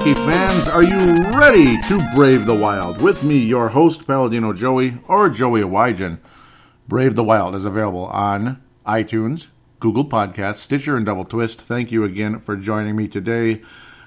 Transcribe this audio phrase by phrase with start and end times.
[0.00, 0.66] Hockey fans.
[0.68, 3.02] Are you ready to brave the wild?
[3.02, 6.20] With me, your host, Paladino Joey, or Joey Awajan.
[6.88, 11.60] Brave the Wild is available on iTunes, Google Podcasts, Stitcher, and Double Twist.
[11.60, 13.60] Thank you again for joining me today.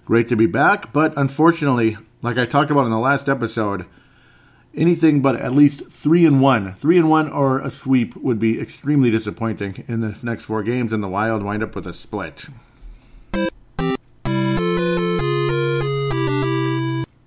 [0.04, 3.86] Great to be back, but unfortunately, like I talked about in the last episode,
[4.74, 8.60] anything but at least three and one, three and one, or a sweep would be
[8.60, 12.48] extremely disappointing in the next four games, and the Wild wind up with a split.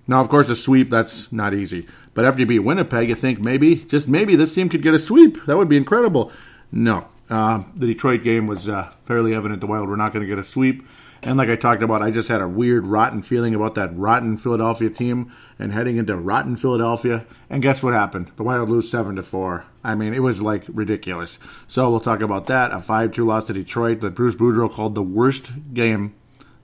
[0.08, 1.86] Now, of course, a sweep, that's not easy.
[2.14, 4.98] But after you beat Winnipeg, you think maybe, just maybe, this team could get a
[4.98, 5.44] sweep.
[5.46, 6.32] That would be incredible.
[6.70, 7.08] No.
[7.28, 10.38] Uh, the Detroit game was uh, fairly evident the Wild were not going to get
[10.38, 10.86] a sweep.
[11.22, 14.36] And like I talked about, I just had a weird, rotten feeling about that rotten
[14.36, 17.26] Philadelphia team and heading into rotten Philadelphia.
[17.50, 18.30] And guess what happened?
[18.36, 19.64] The Wild lose 7 to 4.
[19.82, 21.38] I mean, it was like ridiculous.
[21.66, 22.70] So we'll talk about that.
[22.70, 26.14] A 5 2 loss to Detroit that Bruce Boudreau called the worst game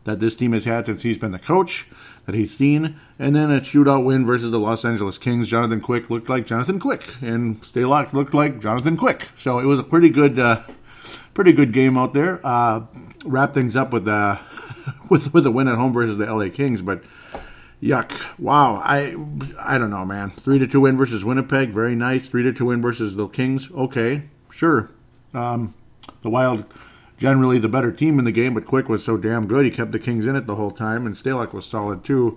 [0.05, 1.87] that this team has had since he's been the coach
[2.27, 5.49] that he's seen, and then a shootout win versus the Los Angeles Kings.
[5.49, 9.29] Jonathan Quick looked like Jonathan Quick, and Stalock looked like Jonathan Quick.
[9.37, 10.63] So it was a pretty good, uh,
[11.35, 12.41] pretty good game out there.
[12.45, 12.87] Uh,
[13.25, 14.39] wrap things up with uh,
[15.11, 17.03] with with a win at home versus the LA Kings, but.
[17.83, 18.13] Yuck!
[18.39, 19.17] Wow, I
[19.59, 20.31] I don't know, man.
[20.31, 22.29] Three to two win versus Winnipeg, very nice.
[22.29, 24.93] Three to two win versus the Kings, okay, sure.
[25.35, 25.75] Um,
[26.23, 26.65] the Wild
[27.23, 29.65] generally the better team in the game, but Quick was so damn good.
[29.65, 32.37] He kept the Kings in it the whole time, and Stalock was solid too.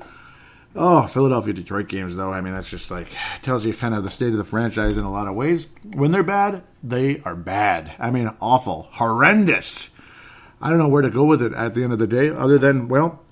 [0.76, 2.32] Oh, Philadelphia Detroit games, though.
[2.32, 3.08] I mean, that's just like
[3.42, 5.66] tells you kind of the state of the franchise in a lot of ways.
[5.96, 7.94] When they're bad, they are bad.
[7.98, 9.90] I mean, awful, horrendous.
[10.62, 12.60] I don't know where to go with it at the end of the day, other
[12.60, 13.24] than, well,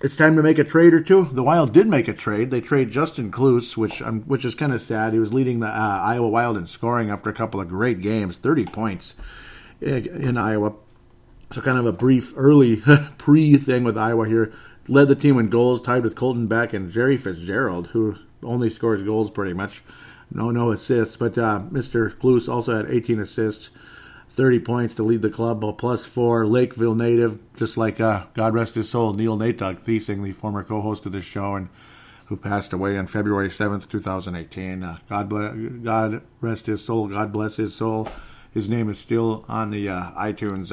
[0.00, 1.28] it's time to make a trade or two.
[1.30, 2.50] The Wild did make a trade.
[2.50, 5.12] They trade Justin Kloos, which um, which is kind of sad.
[5.12, 8.36] He was leading the uh, Iowa Wild in scoring after a couple of great games,
[8.36, 9.14] 30 points
[9.80, 10.72] in Iowa.
[11.50, 12.76] So kind of a brief early
[13.18, 14.52] pre thing with Iowa here.
[14.86, 19.02] Led the team in goals, tied with Colton Beck and Jerry Fitzgerald, who only scores
[19.02, 19.82] goals pretty much.
[20.30, 21.16] No, no assists.
[21.16, 22.14] But uh, Mr.
[22.14, 23.70] Kloos also had 18 assists,
[24.30, 26.46] 30 points to lead the club, a plus four.
[26.46, 31.06] Lakeville native, just like uh, God rest his soul, Neil Natog Thiesing, the former co-host
[31.06, 31.68] of this show, and
[32.26, 34.82] who passed away on February 7th, 2018.
[34.82, 37.08] Uh, God, bless, God rest his soul.
[37.08, 38.08] God bless his soul.
[38.52, 40.72] His name is still on the uh, iTunes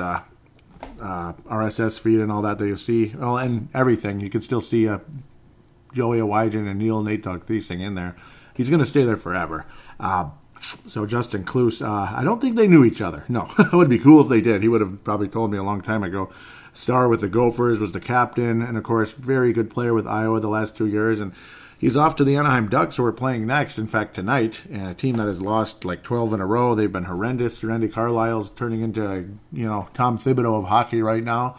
[1.01, 4.19] uh, RSS feed and all that that you see, well, and everything.
[4.19, 4.99] You can still see uh,
[5.93, 8.15] Joey Awajan and Neil Nate Thiesing in there.
[8.53, 9.65] He's going to stay there forever.
[9.99, 10.29] Uh,
[10.87, 13.25] so Justin Kloos, uh, I don't think they knew each other.
[13.27, 14.61] No, it would be cool if they did.
[14.61, 16.29] He would have probably told me a long time ago.
[16.73, 20.39] Star with the Gophers was the captain, and of course, very good player with Iowa
[20.41, 21.33] the last two years, and
[21.77, 23.77] he's off to the Anaheim Ducks, who are playing next.
[23.77, 26.75] In fact, tonight, and a team that has lost like 12 in a row.
[26.75, 27.63] They've been horrendous.
[27.63, 31.57] Randy Carlyle's turning into you know Tom Thibodeau of hockey right now.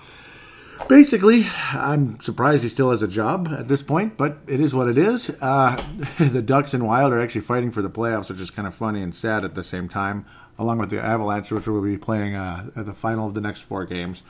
[0.88, 4.88] Basically, I'm surprised he still has a job at this point, but it is what
[4.88, 5.30] it is.
[5.40, 5.82] Uh,
[6.18, 9.02] the Ducks and Wild are actually fighting for the playoffs, which is kind of funny
[9.02, 10.26] and sad at the same time,
[10.58, 13.62] along with the Avalanche, which will be playing uh, at the final of the next
[13.62, 14.22] four games.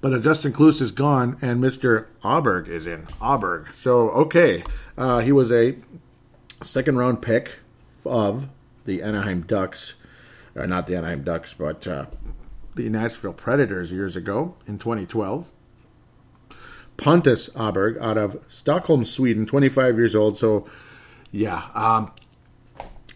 [0.00, 2.06] But uh, Justin Kloos is gone, and Mr.
[2.22, 3.06] Aberg is in.
[3.20, 3.72] Aberg.
[3.74, 4.62] So, okay.
[4.96, 5.76] Uh, he was a
[6.62, 7.60] second round pick
[8.04, 8.48] of
[8.84, 9.94] the Anaheim Ducks.
[10.54, 12.06] Or not the Anaheim Ducks, but uh,
[12.74, 15.50] the Nashville Predators years ago in 2012.
[16.96, 20.38] Pontus Aberg out of Stockholm, Sweden, 25 years old.
[20.38, 20.66] So,
[21.30, 21.68] yeah.
[21.74, 22.12] Um,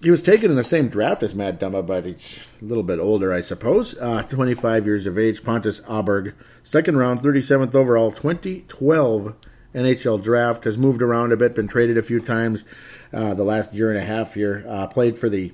[0.03, 2.99] he was taken in the same draft as Matt Dumba, but he's a little bit
[2.99, 3.97] older, I suppose.
[3.99, 5.45] Uh, 25 years of age.
[5.45, 6.35] Pontus Aberg,
[6.65, 9.35] second round, 37th overall, 2012
[9.75, 10.65] NHL draft.
[10.65, 12.65] Has moved around a bit, been traded a few times
[13.13, 14.65] uh, the last year and a half here.
[14.69, 15.53] Uh, played for the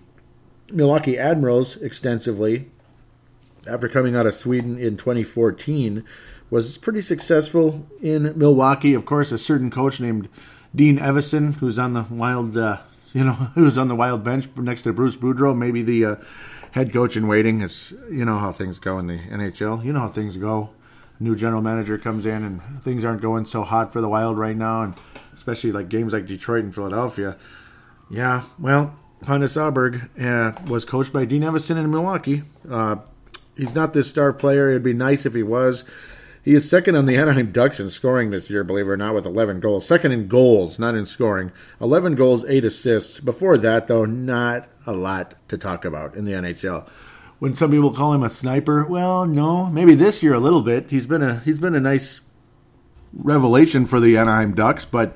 [0.73, 2.71] Milwaukee Admirals extensively
[3.67, 6.05] after coming out of Sweden in 2014.
[6.51, 8.95] Was pretty successful in Milwaukee.
[8.95, 10.31] Of course, a certain coach named
[10.75, 12.79] Dean Evason, who's on the Wild uh,
[13.19, 16.17] you know, who's on the wild bench next to Bruce Boudreau, maybe the uh,
[16.71, 17.61] head coach in waiting.
[17.61, 19.85] It's you know how things go in the NHL.
[19.85, 20.71] You know how things go.
[21.19, 24.57] New general manager comes in and things aren't going so hot for the Wild right
[24.57, 24.95] now, and
[25.35, 27.37] especially like games like Detroit and Philadelphia.
[28.09, 32.45] Yeah, well, Pontus Aberg uh, was coached by Dean Evason in Milwaukee.
[32.71, 32.97] Uh,
[33.57, 34.71] he's not this star player.
[34.71, 35.83] It'd be nice if he was.
[36.49, 39.13] He is second on the Anaheim Ducks in scoring this year, believe it or not,
[39.13, 39.87] with 11 goals.
[39.87, 41.53] Second in goals, not in scoring.
[41.79, 43.21] 11 goals, 8 assists.
[43.21, 46.89] Before that, though, not a lot to talk about in the NHL.
[47.39, 50.91] When some people call him a sniper, well, no, maybe this year a little bit.
[50.91, 52.23] He's been a he's been a nice
[53.13, 55.15] revelation for the Anaheim Ducks, but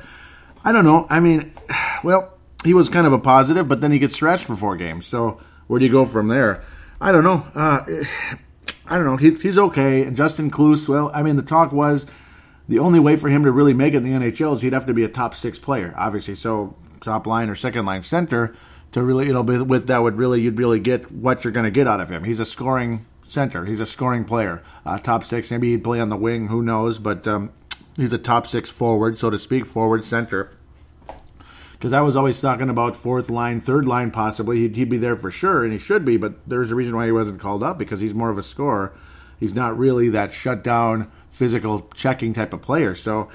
[0.62, 1.06] I don't know.
[1.08, 1.54] I mean,
[2.04, 5.06] well, he was kind of a positive, but then he gets stretched for four games.
[5.06, 6.62] So where do you go from there?
[7.00, 7.46] I don't know.
[7.54, 8.04] Uh,
[8.86, 9.16] I don't know.
[9.16, 10.02] He's, he's okay.
[10.02, 12.06] And Justin Kloos, well, I mean, the talk was
[12.68, 14.86] the only way for him to really make it in the NHL is he'd have
[14.86, 16.34] to be a top six player, obviously.
[16.34, 18.54] So top line or second line center
[18.92, 21.70] to really, you know, with that would really you'd really get what you're going to
[21.70, 22.24] get out of him.
[22.24, 23.64] He's a scoring center.
[23.64, 24.62] He's a scoring player.
[24.84, 25.50] Uh, top six.
[25.50, 26.48] Maybe he'd play on the wing.
[26.48, 26.98] Who knows?
[26.98, 27.52] But um,
[27.96, 30.50] he's a top six forward, so to speak, forward center
[31.82, 34.58] because I was always talking about fourth line, third line possibly.
[34.58, 37.06] He'd, he'd, be there for sure, and he should be, but there's a reason why
[37.06, 38.94] he wasn't called up because he's more of a scorer.
[39.40, 42.94] He's not really that shut down, physical checking type of player.
[42.94, 43.28] So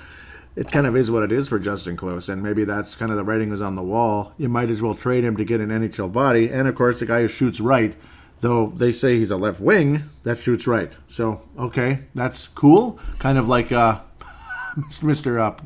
[0.56, 3.18] it kind of is what it is for Justin Kloos, and maybe that's kind of
[3.18, 4.32] the writing was on the wall.
[4.38, 7.06] You might as well trade him to get an NHL body, and of course, the
[7.06, 7.98] guy who shoots right.
[8.40, 10.94] Though they say he's a left wing, that shoots right.
[11.10, 12.98] So okay, that's cool.
[13.20, 14.00] Kind of like uh,
[15.02, 15.38] Mr.
[15.38, 15.58] Uh,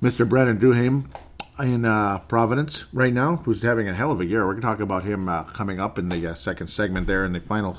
[0.00, 0.26] Mr.
[0.26, 1.04] Brennan Duhaime
[1.62, 4.46] in uh, Providence right now, who's having a hell of a year.
[4.46, 7.24] We're going to talk about him uh, coming up in the uh, second segment there,
[7.24, 7.78] in the final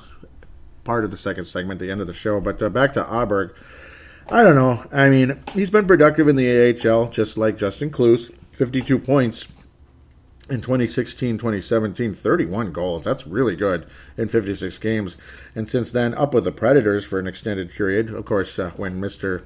[0.83, 2.39] part of the second segment, the end of the show.
[2.39, 3.53] But uh, back to Aberg.
[4.29, 4.85] I don't know.
[4.91, 8.33] I mean, he's been productive in the AHL, just like Justin Kloos.
[8.53, 9.47] 52 points
[10.49, 13.03] in 2016 2017, 31 goals.
[13.05, 13.87] That's really good
[14.17, 15.17] in 56 games.
[15.55, 18.09] And since then, up with the Predators for an extended period.
[18.13, 19.45] Of course, uh, when Mr.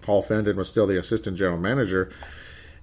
[0.00, 2.10] Paul Fenton was still the assistant general manager.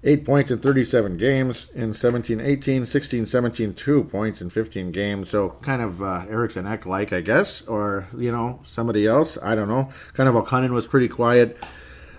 [0.03, 5.29] 8 points in 37 games in 17 18, 16 17, 2 points in 15 games.
[5.29, 9.37] So kind of uh, Eriksson Ek like, I guess, or, you know, somebody else.
[9.41, 9.89] I don't know.
[10.13, 11.57] Kind of O'Connor was pretty quiet.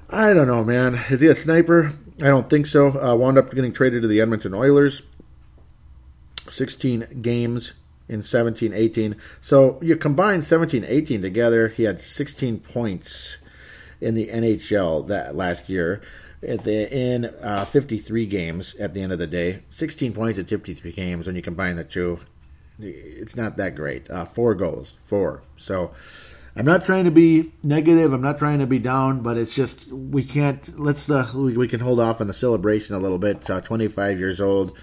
[0.08, 0.94] I don't know, man.
[1.10, 1.92] Is he a sniper?
[2.20, 3.00] I don't think so.
[3.02, 5.02] Uh, wound up getting traded to the Edmonton Oilers.
[6.48, 7.72] 16 games
[8.08, 9.16] in 17 18.
[9.40, 13.38] So you combine 17 18 together, he had 16 points
[14.00, 16.02] in the NHL that last year
[16.46, 19.62] at the, in uh, 53 games at the end of the day.
[19.70, 22.20] 16 points in 53 games when you combine the two.
[22.78, 24.10] It's not that great.
[24.10, 25.42] Uh, four goals, four.
[25.56, 25.92] So
[26.56, 28.12] I'm not trying to be negative.
[28.12, 30.78] I'm not trying to be down, but it's just we can't.
[30.78, 33.48] Let's uh, we, we can hold off on the celebration a little bit.
[33.48, 34.76] Uh, 25 years old.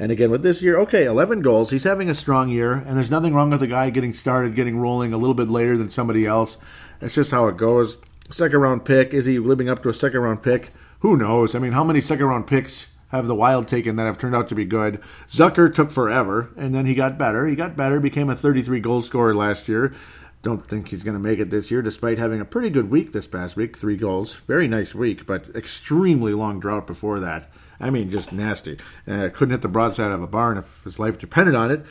[0.00, 1.70] And again, with this year, okay, 11 goals.
[1.70, 4.78] He's having a strong year, and there's nothing wrong with the guy getting started, getting
[4.78, 6.56] rolling a little bit later than somebody else.
[7.00, 7.96] That's just how it goes.
[8.30, 9.12] Second round pick.
[9.12, 10.70] Is he living up to a second round pick?
[11.00, 11.54] Who knows?
[11.54, 14.48] I mean, how many second round picks have the Wild taken that have turned out
[14.48, 15.00] to be good?
[15.28, 17.46] Zucker took forever, and then he got better.
[17.46, 19.94] He got better, became a 33 goal scorer last year.
[20.42, 23.12] Don't think he's going to make it this year, despite having a pretty good week
[23.12, 23.76] this past week.
[23.76, 24.34] Three goals.
[24.46, 27.50] Very nice week, but extremely long drought before that.
[27.80, 28.78] I mean, just nasty.
[29.06, 31.84] Uh, couldn't hit the broadside of a barn if his life depended on it.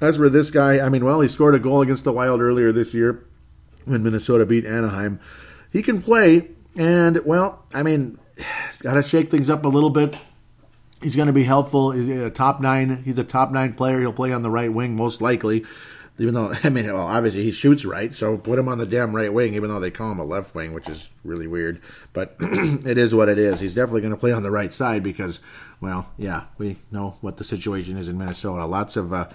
[0.00, 2.72] As for this guy, I mean, well, he scored a goal against the Wild earlier
[2.72, 3.24] this year
[3.84, 5.20] when Minnesota beat Anaheim.
[5.72, 8.18] He can play, and well, I mean,
[8.80, 10.16] got to shake things up a little bit.
[11.02, 11.90] He's going to be helpful.
[11.90, 13.02] He's a top nine.
[13.04, 14.00] He's a top nine player.
[14.00, 15.64] He'll play on the right wing most likely.
[16.18, 19.14] Even though I mean, well, obviously he shoots right, so put him on the damn
[19.14, 19.54] right wing.
[19.54, 21.80] Even though they call him a left wing, which is really weird,
[22.12, 23.60] but it is what it is.
[23.60, 25.40] He's definitely going to play on the right side because,
[25.80, 28.66] well, yeah, we know what the situation is in Minnesota.
[28.66, 29.28] Lots of, uh,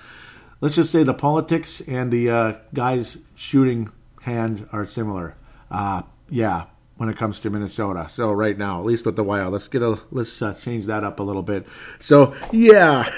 [0.62, 3.92] let's just say, the politics and the uh, guys shooting
[4.22, 5.36] hand are similar.
[5.70, 6.66] Uh, yeah,
[6.98, 8.10] when it comes to Minnesota.
[8.14, 11.04] So right now, at least with the Wild, let's get a let's uh, change that
[11.04, 11.68] up a little bit.
[12.00, 13.10] So yeah.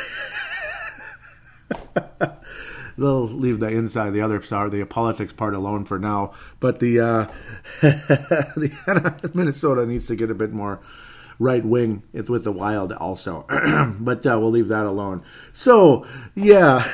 [2.97, 6.33] They'll leave the inside, the other side, the politics part alone for now.
[6.59, 7.25] But the uh,
[7.81, 10.81] the Minnesota needs to get a bit more
[11.39, 13.45] right wing It's with the Wild also.
[13.99, 15.23] but uh, we'll leave that alone.
[15.53, 16.05] So,
[16.35, 16.85] yeah.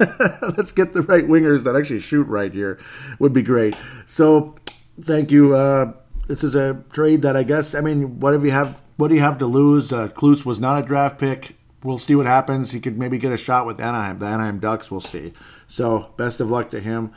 [0.00, 2.78] Let's get the right wingers that actually shoot right here.
[3.18, 3.74] Would be great.
[4.06, 4.54] So,
[5.00, 5.54] thank you.
[5.54, 5.92] Uh,
[6.26, 7.74] this is a trade that I guess.
[7.74, 8.76] I mean, what do you have?
[8.96, 9.92] What do you have to lose?
[9.92, 11.56] Uh, was not a draft pick.
[11.82, 12.72] We'll see what happens.
[12.72, 14.18] He could maybe get a shot with Anaheim.
[14.18, 14.90] The Anaheim Ducks.
[14.90, 15.34] We'll see.
[15.68, 17.12] So, best of luck to him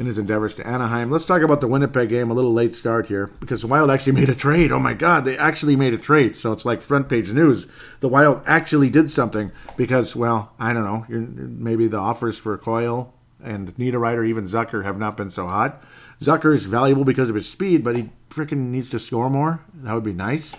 [0.00, 1.10] in his endeavors to Anaheim.
[1.10, 2.30] Let's talk about the Winnipeg game.
[2.30, 4.72] A little late start here because the Wild actually made a trade.
[4.72, 6.36] Oh my God, they actually made a trade.
[6.36, 7.66] So it's like front page news.
[8.00, 11.04] The Wild actually did something because, well, I don't know.
[11.08, 15.82] Maybe the offers for Coyle and Niederreiter, even Zucker, have not been so hot.
[16.22, 19.64] Zucker is valuable because of his speed, but he freaking needs to score more.
[19.74, 20.52] That would be nice.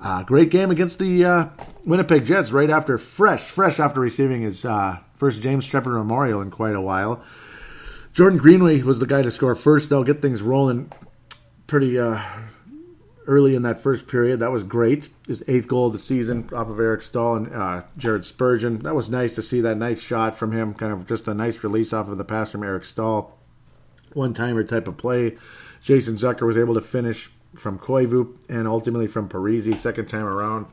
[0.00, 1.48] Uh, great game against the uh,
[1.84, 6.50] Winnipeg Jets right after, fresh, fresh after receiving his uh, first James Shepard Memorial in
[6.50, 7.22] quite a while.
[8.12, 10.92] Jordan Greenway was the guy to score first, though, get things rolling
[11.66, 12.20] pretty uh,
[13.26, 14.40] early in that first period.
[14.40, 15.08] That was great.
[15.26, 18.80] His eighth goal of the season off of Eric Staal and uh, Jared Spurgeon.
[18.80, 21.62] That was nice to see that nice shot from him, kind of just a nice
[21.64, 23.37] release off of the pass from Eric Staal.
[24.14, 25.36] One timer type of play.
[25.82, 30.66] Jason Zucker was able to finish from Koivu and ultimately from Parise second time around.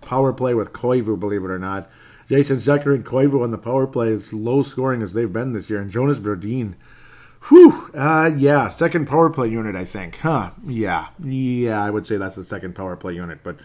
[0.00, 1.90] Power play with Koivu, believe it or not.
[2.28, 5.68] Jason Zucker and Koivu on the power play as low scoring as they've been this
[5.68, 5.80] year.
[5.80, 6.74] And Jonas Brodin,
[7.48, 10.16] whew, uh, yeah, second power play unit, I think.
[10.18, 13.40] Huh, yeah, yeah, I would say that's the second power play unit.
[13.42, 13.58] But,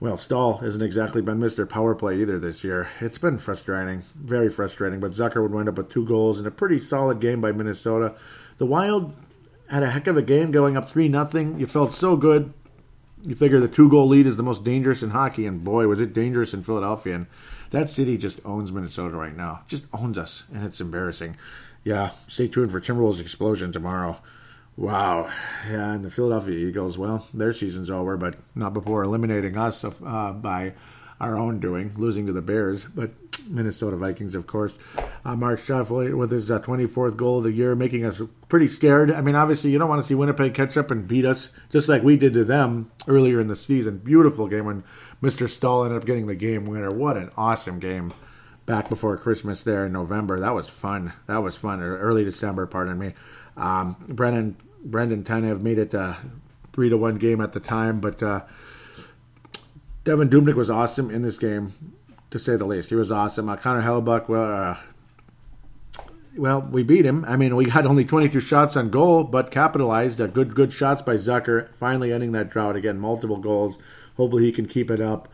[0.00, 1.68] well, Staal hasn't exactly been Mr.
[1.68, 2.88] Power Play either this year.
[3.00, 5.00] It's been frustrating, very frustrating.
[5.00, 8.14] But Zucker would wind up with two goals in a pretty solid game by Minnesota.
[8.58, 9.14] The Wild
[9.68, 11.58] had a heck of a game going up 3 nothing.
[11.58, 12.52] You felt so good.
[13.22, 16.00] You figure the two goal lead is the most dangerous in hockey, and boy, was
[16.00, 17.16] it dangerous in Philadelphia.
[17.16, 17.26] And
[17.70, 19.62] that city just owns Minnesota right now.
[19.66, 21.36] Just owns us, and it's embarrassing.
[21.82, 24.20] Yeah, stay tuned for Timberwolves explosion tomorrow.
[24.78, 25.28] Wow.
[25.68, 30.32] Yeah, and the Philadelphia Eagles, well, their season's over, but not before eliminating us uh,
[30.32, 30.74] by
[31.20, 32.84] our own doing, losing to the Bears.
[32.84, 33.10] But
[33.48, 34.72] Minnesota Vikings, of course.
[35.24, 39.10] Uh, Mark Scheifele with his uh, 24th goal of the year, making us pretty scared.
[39.10, 41.88] I mean, obviously, you don't want to see Winnipeg catch up and beat us, just
[41.88, 43.98] like we did to them earlier in the season.
[43.98, 44.84] Beautiful game when
[45.20, 45.50] Mr.
[45.50, 46.90] Staal ended up getting the game winner.
[46.90, 48.12] What an awesome game
[48.64, 50.38] back before Christmas there in November.
[50.38, 51.14] That was fun.
[51.26, 51.82] That was fun.
[51.82, 53.14] Early December, pardon me.
[53.56, 56.18] Um, Brendan Brendan Tanev made it a
[56.72, 58.42] three to one game at the time, but uh,
[60.04, 61.72] Devan Dubnyk was awesome in this game
[62.30, 62.88] to say the least.
[62.88, 63.48] He was awesome.
[63.48, 64.78] Uh, Connor Hellebuyck, well, uh,
[66.36, 67.24] well, we beat him.
[67.26, 70.20] I mean, we got only 22 shots on goal, but capitalized.
[70.20, 72.98] Uh, good, good shots by Zucker, finally ending that drought again.
[72.98, 73.76] Multiple goals.
[74.16, 75.28] Hopefully, he can keep it up.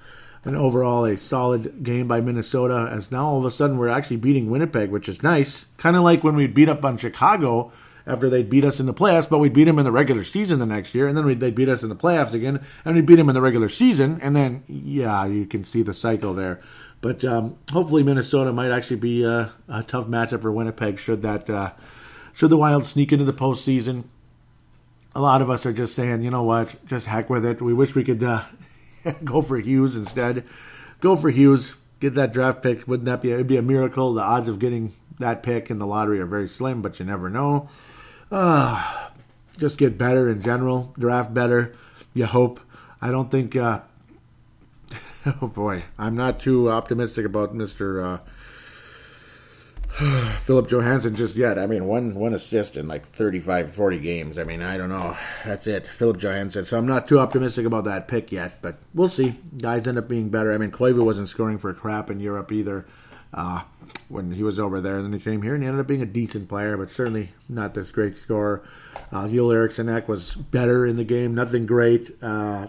[0.45, 2.89] And overall, a solid game by Minnesota.
[2.91, 5.65] As now all of a sudden we're actually beating Winnipeg, which is nice.
[5.79, 7.73] Kind of like when we beat up on Chicago
[8.07, 10.59] after they'd beat us in the playoffs, but we'd beat them in the regular season
[10.59, 13.17] the next year, and then they'd beat us in the playoffs again, and we beat
[13.17, 16.61] them in the regular season, and then yeah, you can see the cycle there.
[17.01, 21.49] But um, hopefully, Minnesota might actually be a, a, tough matchup for Winnipeg should that
[21.51, 21.73] uh,
[22.33, 24.05] should the Wild sneak into the postseason.
[25.15, 27.63] A lot of us are just saying, you know what, just heck with it.
[27.63, 28.45] We wish we could uh,
[29.25, 30.45] go for Hughes instead.
[31.01, 31.75] Go for Hughes.
[32.01, 32.89] Get that draft pick.
[32.89, 33.33] Wouldn't that be?
[33.33, 34.15] It'd be a miracle.
[34.15, 37.31] The odds of getting that pick in the lottery are very slim, but you never
[37.31, 37.69] know.
[38.31, 39.11] Uh,
[39.59, 40.95] just get better in general.
[40.99, 41.75] Draft better.
[42.13, 42.61] You hope.
[43.01, 43.57] I don't think.
[43.57, 43.81] Uh,
[45.43, 48.19] oh boy, I'm not too optimistic about Mister uh,
[50.39, 51.59] Filip Johansson just yet.
[51.59, 54.39] I mean, one one assist in like 35, 40 games.
[54.39, 55.17] I mean, I don't know.
[55.45, 56.65] That's it, Filip Johansson.
[56.65, 59.39] So I'm not too optimistic about that pick yet, but we'll see.
[59.57, 60.53] Guys end up being better.
[60.53, 62.85] I mean, Koivu wasn't scoring for crap in Europe either
[63.35, 63.63] uh,
[64.09, 64.97] when he was over there.
[64.97, 67.31] And then he came here and he ended up being a decent player, but certainly
[67.49, 68.63] not this great scorer.
[69.13, 72.17] Uh, Joel Eriksson Ek was better in the game, nothing great.
[72.23, 72.69] Uh,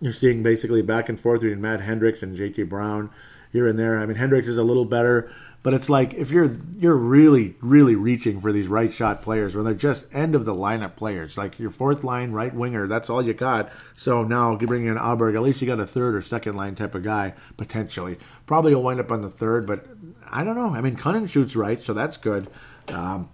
[0.00, 3.10] you're seeing basically back and forth between Matt Hendricks and JT Brown
[3.52, 4.00] here and there.
[4.00, 5.30] I mean, Hendricks is a little better,
[5.62, 9.64] but it's like if you're you're really really reaching for these right shot players when
[9.64, 13.22] they're just end of the lineup players, like your fourth line right winger, that's all
[13.22, 13.70] you got.
[13.96, 16.74] So now you bring in Aberg, at least you got a third or second line
[16.74, 18.18] type of guy potentially.
[18.46, 19.86] Probably will wind up on the third, but
[20.30, 20.74] I don't know.
[20.74, 22.48] I mean, Kunin shoots right, so that's good.
[22.88, 23.28] Um,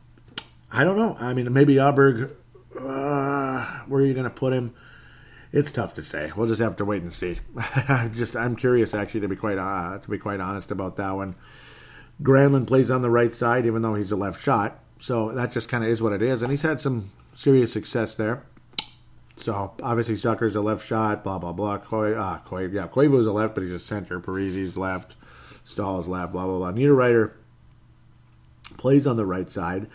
[0.70, 1.16] I don't know.
[1.18, 2.34] I mean, maybe Aberg.
[2.78, 4.74] Uh, where are you going to put him?
[5.50, 6.30] It's tough to say.
[6.36, 7.38] We'll just have to wait and see.
[8.14, 11.34] just I'm curious, actually, to be quite uh, to be quite honest about that one.
[12.22, 14.80] Granlund plays on the right side, even though he's a left shot.
[15.00, 16.42] So that just kind of is what it is.
[16.42, 18.42] And he's had some serious success there.
[19.36, 21.78] So obviously Zucker's a left shot, blah blah blah.
[21.78, 24.18] Koi, ah, Koi, yeah, Koivu's a left, but he's a center.
[24.18, 25.14] Parise's left,
[25.64, 26.72] Staal is left, blah blah blah.
[26.72, 27.32] Niederreiter
[28.76, 29.86] plays on the right side.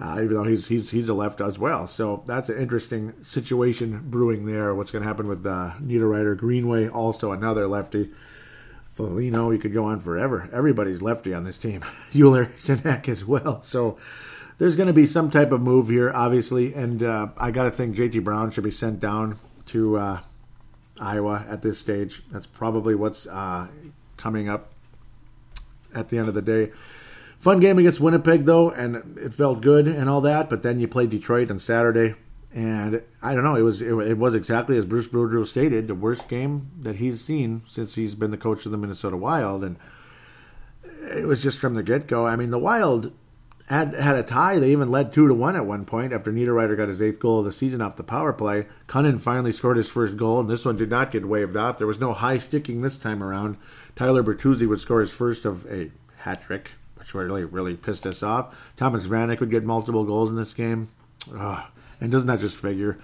[0.00, 1.86] uh, even though he's he's he's a left as well.
[1.86, 4.74] So that's an interesting situation brewing there.
[4.74, 8.10] What's going to happen with uh, Niederreiter, Greenway, also another lefty.
[8.94, 10.48] Foligno, you could go on forever.
[10.52, 11.84] Everybody's lefty on this team.
[12.14, 13.62] Euler, Sinek as well.
[13.62, 13.96] So
[14.58, 17.70] there's going to be some type of move here, obviously, and uh, I got to
[17.72, 20.20] think JT Brown should be sent down to uh,
[21.00, 22.22] Iowa at this stage.
[22.30, 23.66] That's probably what's uh,
[24.16, 24.70] coming up
[25.92, 26.70] at the end of the day.
[27.38, 30.48] Fun game against Winnipeg, though, and it felt good and all that.
[30.48, 32.14] But then you play Detroit on Saturday,
[32.54, 33.56] and I don't know.
[33.56, 37.22] It was it, it was exactly as Bruce Boudreau stated, the worst game that he's
[37.22, 39.76] seen since he's been the coach of the Minnesota Wild, and
[40.84, 42.26] it was just from the get go.
[42.26, 43.12] I mean, the Wild
[43.68, 44.60] had had a tie.
[44.60, 47.40] They even led two to one at one point after Niederreiter got his eighth goal
[47.40, 48.66] of the season off the power play.
[48.86, 51.78] Kunin finally scored his first goal, and this one did not get waved off.
[51.78, 53.56] There was no high sticking this time around.
[53.96, 58.22] Tyler Bertuzzi would score his first of a hat trick which really, really pissed us
[58.22, 58.72] off.
[58.78, 60.88] Thomas Vanek would get multiple goals in this game.
[61.36, 61.64] Ugh.
[62.04, 62.98] And doesn't that just figure?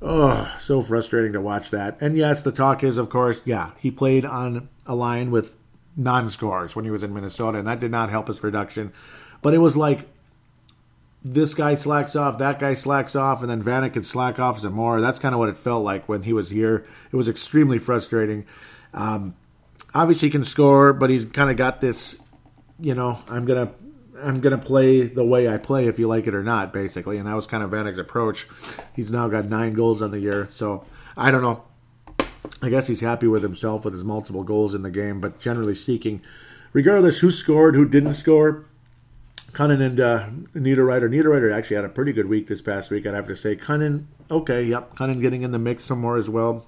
[0.00, 1.98] Oh, so frustrating to watch that.
[2.00, 5.52] And yes, the talk is, of course, yeah, he played on a line with
[5.96, 8.92] non scores when he was in Minnesota, and that did not help his production.
[9.42, 10.06] But it was like
[11.24, 14.74] this guy slacks off, that guy slacks off, and then Vanek could slack off some
[14.74, 15.00] more.
[15.00, 16.86] That's kind of what it felt like when he was here.
[17.10, 18.46] It was extremely frustrating.
[18.94, 19.34] Um,
[19.92, 22.16] obviously, he can score, but he's kind of got this
[22.78, 23.72] you know, I'm gonna
[24.22, 27.18] I'm gonna play the way I play if you like it or not, basically.
[27.18, 28.46] And that was kind of Vanek's approach.
[28.94, 30.84] He's now got nine goals on the year, so
[31.16, 31.64] I don't know.
[32.62, 35.74] I guess he's happy with himself with his multiple goals in the game, but generally
[35.74, 36.22] speaking,
[36.72, 38.66] regardless who scored, who didn't score,
[39.52, 41.08] Kunin and uh, Niederreiter.
[41.08, 43.56] Niederreiter actually had a pretty good week this past week, I'd have to say.
[43.56, 46.66] Kunin, okay, yep, Kunin getting in the mix some more as well.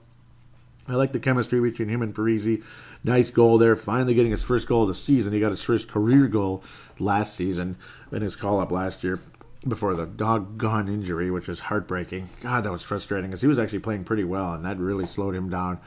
[0.88, 2.64] I like the chemistry between him and Parise.
[3.04, 3.76] Nice goal there.
[3.76, 5.32] Finally getting his first goal of the season.
[5.32, 6.64] He got his first career goal
[6.98, 7.76] last season
[8.10, 9.20] in his call up last year
[9.66, 12.28] before the doggone injury, which was heartbreaking.
[12.40, 15.34] God, that was frustrating because he was actually playing pretty well, and that really slowed
[15.34, 15.78] him down.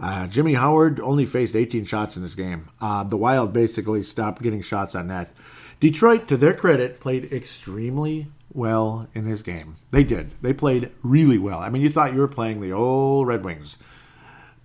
[0.00, 2.68] Uh, Jimmy Howard only faced 18 shots in this game.
[2.80, 5.30] Uh, the Wild basically stopped getting shots on net.
[5.80, 9.76] Detroit, to their credit, played extremely well in this game.
[9.90, 10.32] They did.
[10.40, 11.58] They played really well.
[11.58, 13.76] I mean, you thought you were playing the old Red Wings.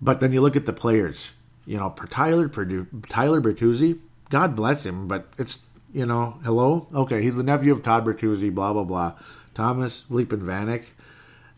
[0.04, 1.32] But then you look at the players,
[1.66, 5.60] you know, Tyler Tyler Bertuzzi, God bless him, but it's
[5.94, 9.14] you know, hello, okay, he's the nephew of Todd Bertuzzi, blah blah blah.
[9.54, 10.84] Thomas Leapin Vanek.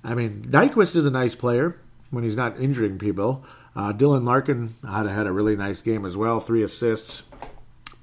[0.03, 1.79] I mean, Nyquist is a nice player
[2.11, 3.43] when he's not injuring people.
[3.75, 7.23] Uh, Dylan Larkin had, had a really nice game as well, three assists.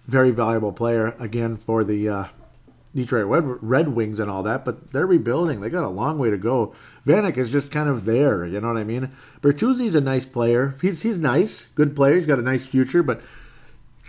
[0.09, 2.25] Very valuable player again for the uh,
[2.95, 5.61] Detroit Red Wings and all that, but they're rebuilding.
[5.61, 6.75] They got a long way to go.
[7.07, 9.11] Vanek is just kind of there, you know what I mean?
[9.41, 10.77] Bertuzzi's a nice player.
[10.83, 12.17] He's he's nice, good player.
[12.17, 13.23] He's got a nice future, but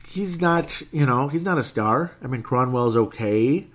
[0.10, 2.12] he's not, you know, he's not a star.
[2.22, 3.67] I mean, Kronwall's okay.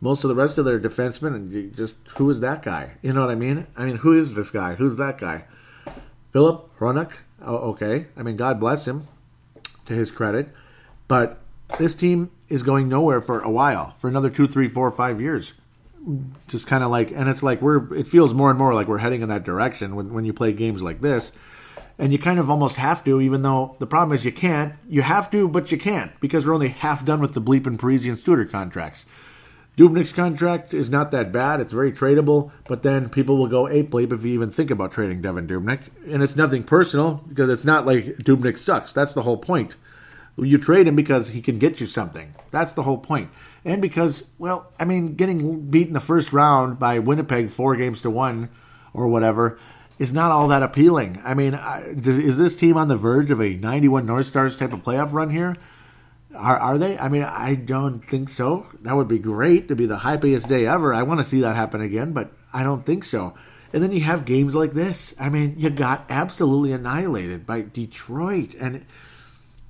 [0.00, 2.92] Most of the rest of their defensemen, and just who is that guy?
[3.02, 3.66] You know what I mean?
[3.76, 4.74] I mean, who is this guy?
[4.74, 5.44] Who's that guy?
[6.32, 7.12] Filip Hronek.
[7.40, 8.06] Oh, okay.
[8.16, 9.08] I mean, God bless him,
[9.86, 10.48] to his credit,
[11.08, 11.40] but
[11.78, 15.54] this team is going nowhere for a while, for another two, three, four, five years.
[16.48, 18.98] Just kind of like, and it's like we're, it feels more and more like we're
[18.98, 21.32] heading in that direction when, when you play games like this.
[21.96, 24.74] And you kind of almost have to, even though the problem is you can't.
[24.88, 27.78] You have to, but you can't because we're only half done with the Bleep and
[27.78, 29.06] Parise and Suter contracts.
[29.76, 31.60] Dubnyk's contract is not that bad.
[31.60, 34.92] It's very tradable, but then people will go ape bleep if you even think about
[34.92, 35.80] trading Devan Dubnyk.
[36.08, 38.92] And it's nothing personal because it's not like Dubnyk sucks.
[38.92, 39.74] That's the whole point.
[40.36, 42.34] You trade him because he can get you something.
[42.50, 43.30] That's the whole point.
[43.64, 48.02] And because, well, I mean, getting beat in the first round by Winnipeg four games
[48.02, 48.50] to one
[48.92, 49.58] or whatever
[49.98, 51.20] is not all that appealing.
[51.24, 54.82] I mean, is this team on the verge of a 91 North Stars type of
[54.82, 55.54] playoff run here?
[56.34, 56.98] Are, are they?
[56.98, 58.66] I mean, I don't think so.
[58.82, 60.92] That would be great to be the happiest day ever.
[60.92, 63.34] I want to see that happen again, but I don't think so.
[63.72, 65.14] And then you have games like this.
[65.18, 68.54] I mean, you got absolutely annihilated by Detroit.
[68.54, 68.84] And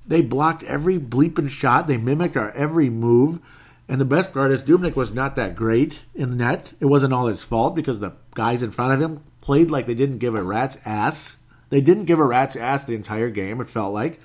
[0.06, 1.86] they blocked every bleeping shot.
[1.86, 3.40] They mimicked our every move.
[3.88, 6.72] And the best part is Dubnyk was not that great in the net.
[6.80, 9.94] It wasn't all his fault because the guys in front of him played like they
[9.94, 11.36] didn't give a rat's ass.
[11.68, 14.20] They didn't give a rat's ass the entire game, it felt like.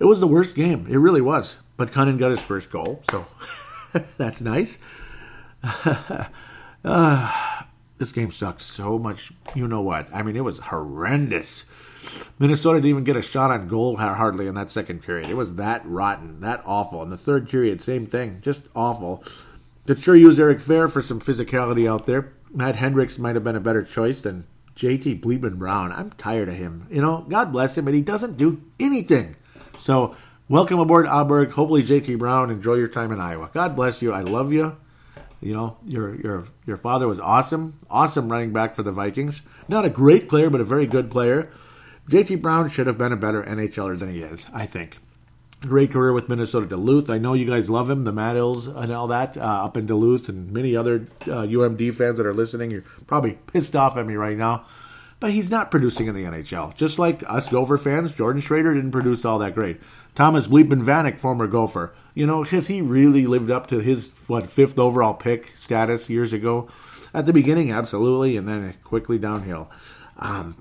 [0.00, 0.86] It was the worst game.
[0.88, 1.56] It really was.
[1.76, 3.26] But Kunin got his first goal, so
[4.18, 4.76] that's nice.
[6.84, 7.30] uh,
[7.98, 9.32] this game sucked so much.
[9.54, 10.08] You know what?
[10.12, 11.64] I mean, it was horrendous.
[12.38, 15.28] Minnesota didn't even get a shot on goal hardly in that second period.
[15.28, 17.02] It was that rotten, that awful.
[17.02, 19.22] In the third period, same thing, just awful.
[19.86, 22.32] Could sure use Eric Fehr for some physicality out there.
[22.52, 25.92] Matt Hendricks might have been a better choice than JT Bleeman Brown.
[25.92, 26.86] I'm tired of him.
[26.90, 29.36] You know, God bless him, but he doesn't do anything.
[29.78, 30.16] So,
[30.48, 31.50] welcome aboard Aberg.
[31.50, 33.50] Hopefully, JT Brown, enjoy your time in Iowa.
[33.52, 34.12] God bless you.
[34.12, 34.76] I love you.
[35.40, 39.42] You know, your your your father was awesome, awesome running back for the Vikings.
[39.68, 41.50] Not a great player, but a very good player.
[42.10, 44.98] JT Brown should have been a better NHLer than he is, I think.
[45.60, 47.08] Great career with Minnesota Duluth.
[47.08, 50.28] I know you guys love him, the Hills and all that uh, up in Duluth,
[50.28, 52.72] and many other uh, UMD fans that are listening.
[52.72, 54.64] You're probably pissed off at me right now,
[55.20, 56.74] but he's not producing in the NHL.
[56.74, 59.80] Just like us Gopher fans, Jordan Schroeder didn't produce all that great.
[60.16, 64.48] Thomas Bleepin Vanek, former Gopher, you know, has he really lived up to his what
[64.48, 66.68] fifth overall pick status years ago?
[67.14, 69.70] At the beginning, absolutely, and then quickly downhill.
[70.16, 70.56] Um,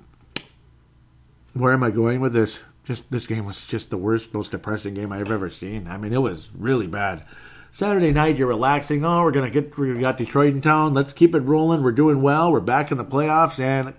[1.53, 2.59] where am I going with this?
[2.83, 5.87] Just this game was just the worst, most depressing game I've ever seen.
[5.87, 7.23] I mean, it was really bad.
[7.71, 9.05] Saturday night, you're relaxing.
[9.05, 10.93] Oh, we're gonna get we got Detroit in town.
[10.93, 11.83] Let's keep it rolling.
[11.83, 12.51] We're doing well.
[12.51, 13.93] We're back in the playoffs, and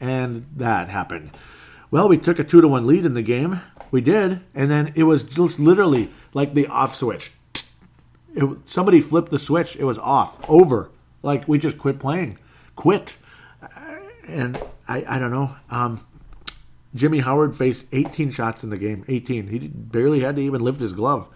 [0.00, 1.30] and that happened.
[1.90, 3.60] Well, we took a two to one lead in the game.
[3.90, 7.32] We did, and then it was just literally like the off switch.
[8.34, 9.76] It, somebody flipped the switch.
[9.76, 10.90] It was off, over.
[11.22, 12.38] Like we just quit playing,
[12.74, 13.14] quit.
[14.28, 15.56] And I, I don't know.
[15.70, 16.04] Um,
[16.96, 19.04] Jimmy Howard faced 18 shots in the game.
[19.08, 19.48] 18.
[19.48, 21.28] He barely had to even lift his glove.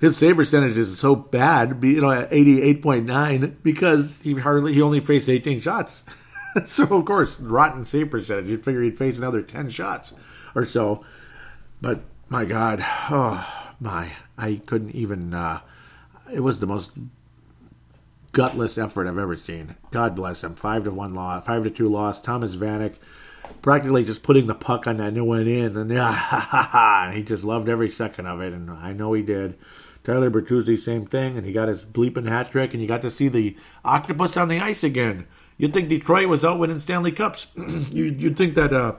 [0.00, 5.00] His save percentage is so bad, you know, at 88.9 because he hardly he only
[5.00, 6.02] faced 18 shots.
[6.66, 8.50] so of course, rotten save percentage.
[8.50, 10.12] You'd figure he'd face another 10 shots
[10.54, 11.04] or so.
[11.80, 12.80] But my God,
[13.10, 15.32] oh my, I couldn't even.
[15.32, 15.60] Uh,
[16.32, 16.90] it was the most
[18.32, 19.76] gutless effort I've ever seen.
[19.90, 20.54] God bless him.
[20.54, 22.20] Five to one loss, five to two loss.
[22.20, 22.96] Thomas Vanek
[23.62, 27.68] practically just putting the puck on that new one in, and yeah, he just loved
[27.68, 29.58] every second of it, and I know he did.
[30.04, 33.10] Tyler Bertuzzi, same thing, and he got his bleeping hat trick, and you got to
[33.10, 35.26] see the octopus on the ice again.
[35.58, 37.48] You'd think Detroit was out winning Stanley Cups.
[37.90, 38.72] you'd, you'd think that.
[38.72, 38.94] Uh,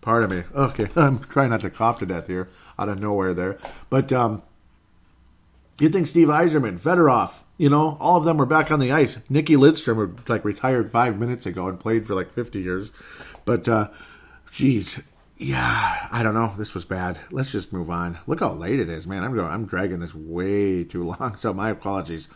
[0.00, 0.44] pardon me.
[0.54, 3.58] Okay, I'm trying not to cough to death here out of nowhere there,
[3.90, 4.42] but um,
[5.78, 9.18] you'd think Steve Yzerman, Fedorov, you know, all of them were back on the ice.
[9.28, 12.90] Nicky Lidstrom like retired five minutes ago and played for like 50 years.
[13.44, 13.88] But, uh,
[14.52, 15.00] geez,
[15.38, 16.54] yeah, I don't know.
[16.58, 17.18] This was bad.
[17.30, 18.18] Let's just move on.
[18.26, 19.22] Look how late it is, man.
[19.22, 19.50] I'm going.
[19.50, 21.36] I'm dragging this way too long.
[21.40, 22.28] So my apologies.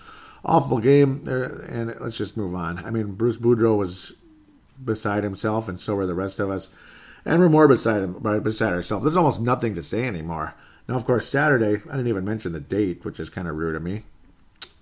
[0.43, 2.85] Awful game, There, and let's just move on.
[2.85, 4.13] I mean, Bruce Boudreau was
[4.83, 6.71] beside himself, and so were the rest of us,
[7.27, 9.05] and we're more beside him, beside ourselves.
[9.05, 10.55] There's almost nothing to say anymore.
[10.89, 11.83] Now, of course, Saturday.
[11.91, 14.05] I didn't even mention the date, which is kind of rude of me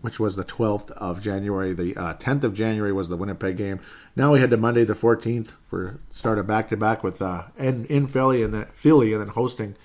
[0.01, 1.73] which was the 12th of January.
[1.75, 3.81] The uh, 10th of January was the Winnipeg game.
[4.15, 7.45] Now we head to Monday the 14th for start a back to back with uh,
[7.59, 9.77] in, in Philly and then Philly and then hosting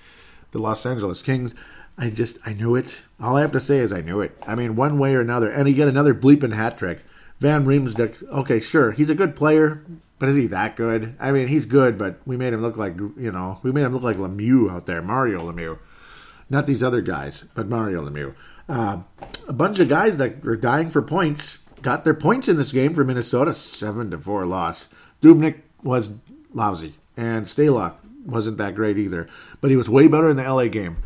[0.52, 1.54] the Los Angeles Kings.
[1.96, 3.02] I just I knew it.
[3.20, 4.36] All I have to say is I knew it.
[4.46, 7.04] I mean, one way or another, and he get another bleeping hat trick.
[7.40, 9.84] Van Riemsdyk, okay, sure, he's a good player,
[10.18, 11.16] but is he that good?
[11.18, 13.92] I mean, he's good, but we made him look like you know, we made him
[13.92, 15.78] look like Lemieux out there, Mario Lemieux,
[16.48, 18.34] not these other guys, but Mario Lemieux.
[18.68, 19.02] Uh,
[19.46, 22.94] a bunch of guys that were dying for points got their points in this game
[22.94, 23.54] for Minnesota.
[23.54, 24.88] Seven to four loss.
[25.22, 26.10] Dubnyk was
[26.52, 29.28] lousy, and Stalock wasn't that great either.
[29.60, 30.96] But he was way better in the LA game.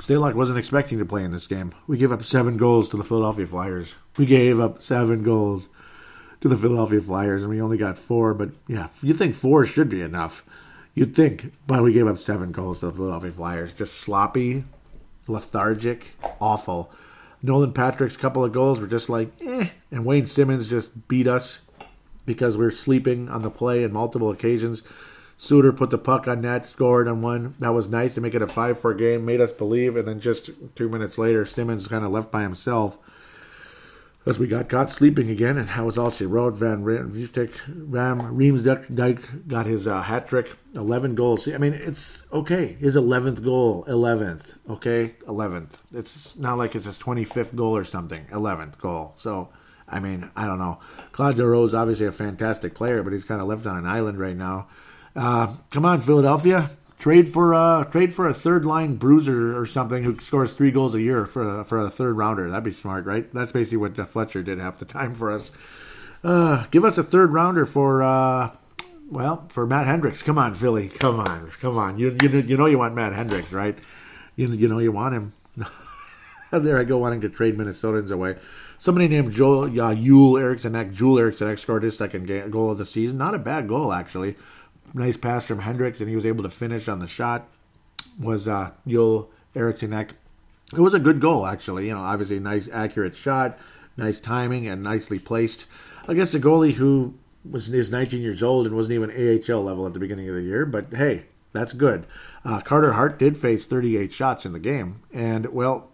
[0.00, 1.72] Stalock wasn't expecting to play in this game.
[1.86, 3.94] We gave up seven goals to the Philadelphia Flyers.
[4.16, 5.68] We gave up seven goals
[6.40, 8.34] to the Philadelphia Flyers, and we only got four.
[8.34, 10.44] But yeah, you think four should be enough.
[10.94, 13.72] You'd think, but we gave up seven goals to the Philadelphia Flyers.
[13.72, 14.64] Just sloppy,
[15.26, 16.06] lethargic,
[16.40, 16.92] awful.
[17.44, 19.68] Nolan Patrick's couple of goals were just like, eh.
[19.90, 21.58] And Wayne Simmonds just beat us
[22.24, 24.82] because we are sleeping on the play on multiple occasions.
[25.36, 27.54] Suter put the puck on net, scored on one.
[27.58, 29.94] That was nice to make it a 5 4 game, made us believe.
[29.94, 32.96] And then just two minutes later, Simmons kind of left by himself
[34.26, 36.54] as we got caught sleeping again, and that was all she wrote.
[36.54, 41.44] Van Riemsdyk, Ram Riemsdyk got his uh, hat trick, eleven goals.
[41.44, 42.76] See, I mean, it's okay.
[42.80, 44.54] His eleventh goal, eleventh.
[44.68, 45.80] Okay, eleventh.
[45.92, 48.26] It's not like it's his twenty fifth goal or something.
[48.32, 49.14] Eleventh goal.
[49.16, 49.50] So,
[49.88, 50.78] I mean, I don't know.
[51.12, 54.18] Claude Giroux is obviously a fantastic player, but he's kind of left on an island
[54.18, 54.68] right now.
[55.14, 56.70] Uh, come on, Philadelphia.
[56.98, 60.94] Trade for uh trade for a third line bruiser or something who scores three goals
[60.94, 62.48] a year for a, for a third rounder.
[62.48, 63.30] That'd be smart, right?
[63.32, 65.50] That's basically what Jeff Fletcher did half the time for us.
[66.22, 68.56] Uh, give us a third rounder for uh,
[69.10, 70.22] well for Matt Hendricks.
[70.22, 70.88] Come on, Philly.
[70.88, 71.98] Come on, come on.
[71.98, 73.76] You you you know you want Matt Hendricks, right?
[74.36, 75.32] You you know you want him.
[76.50, 78.36] there I go, wanting to trade Minnesotans away.
[78.78, 83.18] Somebody named Joel uh, Yule Eriksson, Joel Eriksson, scored his second goal of the season.
[83.18, 84.36] Not a bad goal actually
[84.94, 87.48] nice pass from Hendricks, and he was able to finish on the shot.
[88.18, 90.14] Was uh, Joel Eriksson It
[90.72, 91.88] was a good goal, actually.
[91.88, 93.58] You know, obviously, nice, accurate shot,
[93.96, 95.66] nice timing, and nicely placed
[96.08, 97.14] against a goalie who
[97.48, 100.42] was is 19 years old and wasn't even AHL level at the beginning of the
[100.42, 100.64] year.
[100.64, 102.06] But hey, that's good.
[102.44, 105.90] Uh, Carter Hart did face 38 shots in the game, and well,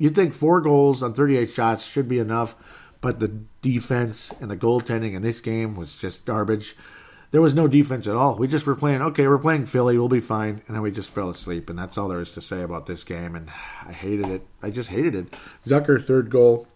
[0.00, 2.56] You'd think four goals on 38 shots should be enough,
[3.02, 6.74] but the defense and the goaltending in this game was just garbage.
[7.30, 8.34] There was no defense at all.
[8.36, 10.62] We just were playing, okay, we're playing Philly, we'll be fine.
[10.66, 11.70] And then we just fell asleep.
[11.70, 13.36] And that's all there is to say about this game.
[13.36, 13.50] And
[13.86, 14.46] I hated it.
[14.62, 15.36] I just hated it.
[15.66, 16.66] Zucker, third goal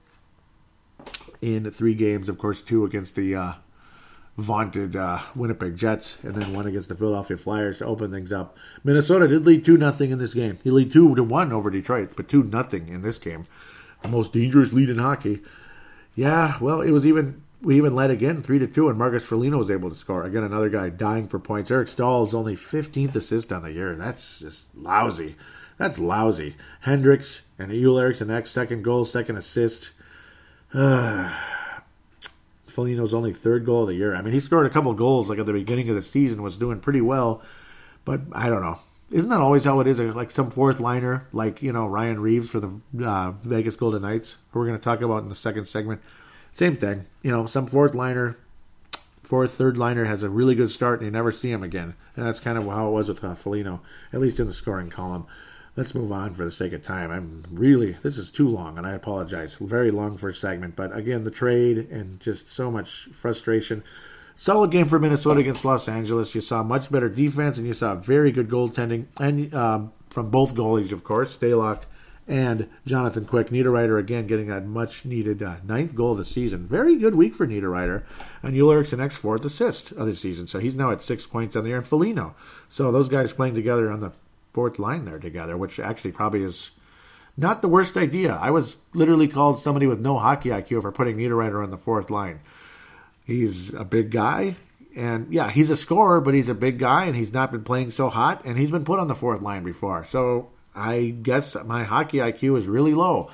[1.40, 2.28] in three games.
[2.28, 3.52] Of course, two against the uh,
[4.36, 8.56] vaunted uh, Winnipeg Jets, and then one against the Philadelphia Flyers to open things up.
[8.82, 10.58] Minnesota did lead two nothing in this game.
[10.64, 13.46] He lead two to one over Detroit, but two nothing in this game.
[14.02, 15.40] The most dangerous lead in hockey.
[16.14, 19.58] Yeah, well, it was even we even led again three to two, and Marcus Foligno
[19.58, 20.24] was able to score.
[20.24, 21.70] Again, another guy dying for points.
[21.70, 23.94] Eric Staal's only 15th assist on the year.
[23.96, 25.36] That's just lousy.
[25.78, 26.56] That's lousy.
[26.82, 29.90] Hendricks and Joel Eriksson Ek's second goal, second assist.
[30.72, 31.34] Uh,
[32.66, 34.14] Foligno's only third goal of the year.
[34.14, 36.56] I mean, he scored a couple goals like at the beginning of the season, was
[36.56, 37.42] doing pretty well,
[38.04, 38.78] but I don't know.
[39.10, 39.98] Isn't that always how it is?
[39.98, 44.36] Like some fourth liner, like you know Ryan Reaves for the uh, Vegas Golden Knights,
[44.50, 46.00] who we're going to talk about in the second segment.
[46.54, 48.36] Same thing, you know, some fourth liner,
[49.22, 51.94] fourth, third liner has a really good start, and you never see him again.
[52.16, 53.80] And that's kind of how it was with uh, Foligno,
[54.12, 55.26] at least in the scoring column
[55.76, 57.10] let's move on for the sake of time.
[57.10, 59.56] I'm really this is too long, and I apologize.
[59.60, 63.82] Very long for a segment, but again, the trade and just so much frustration.
[64.36, 66.34] Solid game for Minnesota against Los Angeles.
[66.34, 70.54] You saw much better defense, and you saw very good goaltending, and um, from both
[70.54, 71.82] goalies, of course, Stalock
[72.26, 73.50] and Jonathan Quick.
[73.50, 76.66] Niederreiter again getting that much needed uh, ninth goal of the season.
[76.66, 78.04] Very good week for Niederreiter.
[78.42, 80.46] And Joel Eriksson Ek's fourth assist of the season.
[80.46, 81.78] So he's now at six points on the year.
[81.78, 82.34] And Foligno.
[82.68, 84.12] So those guys playing together on the
[84.52, 86.70] fourth line there together, which actually probably is
[87.36, 88.38] not the worst idea.
[88.40, 92.08] I was literally called somebody with no hockey IQ for putting Niederreiter on the fourth
[92.08, 92.40] line.
[93.26, 94.54] He's a big guy,
[94.96, 97.90] and yeah, he's a scorer, but he's a big guy, and he's not been playing
[97.90, 100.04] so hot, and he's been put on the fourth line before.
[100.04, 103.30] So I guess my hockey IQ is really low.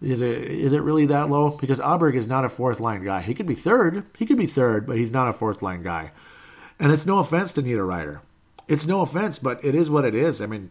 [0.00, 1.50] Is it is it really that low?
[1.50, 3.20] Because Aberg is not a fourth line guy.
[3.20, 4.06] He could be third.
[4.16, 6.10] He could be third, but he's not a fourth line guy.
[6.78, 8.20] And it's no offense to Niederreiter
[8.70, 10.40] it's no offense, but it is what it is.
[10.40, 10.70] I mean,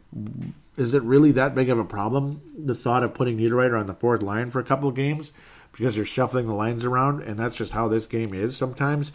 [0.78, 2.42] is it really that big of a problem?
[2.58, 5.32] The thought of putting Niederreiter on the fourth line for a couple of games
[5.74, 9.12] because you're shuffling the lines around, and that's just how this game is sometimes.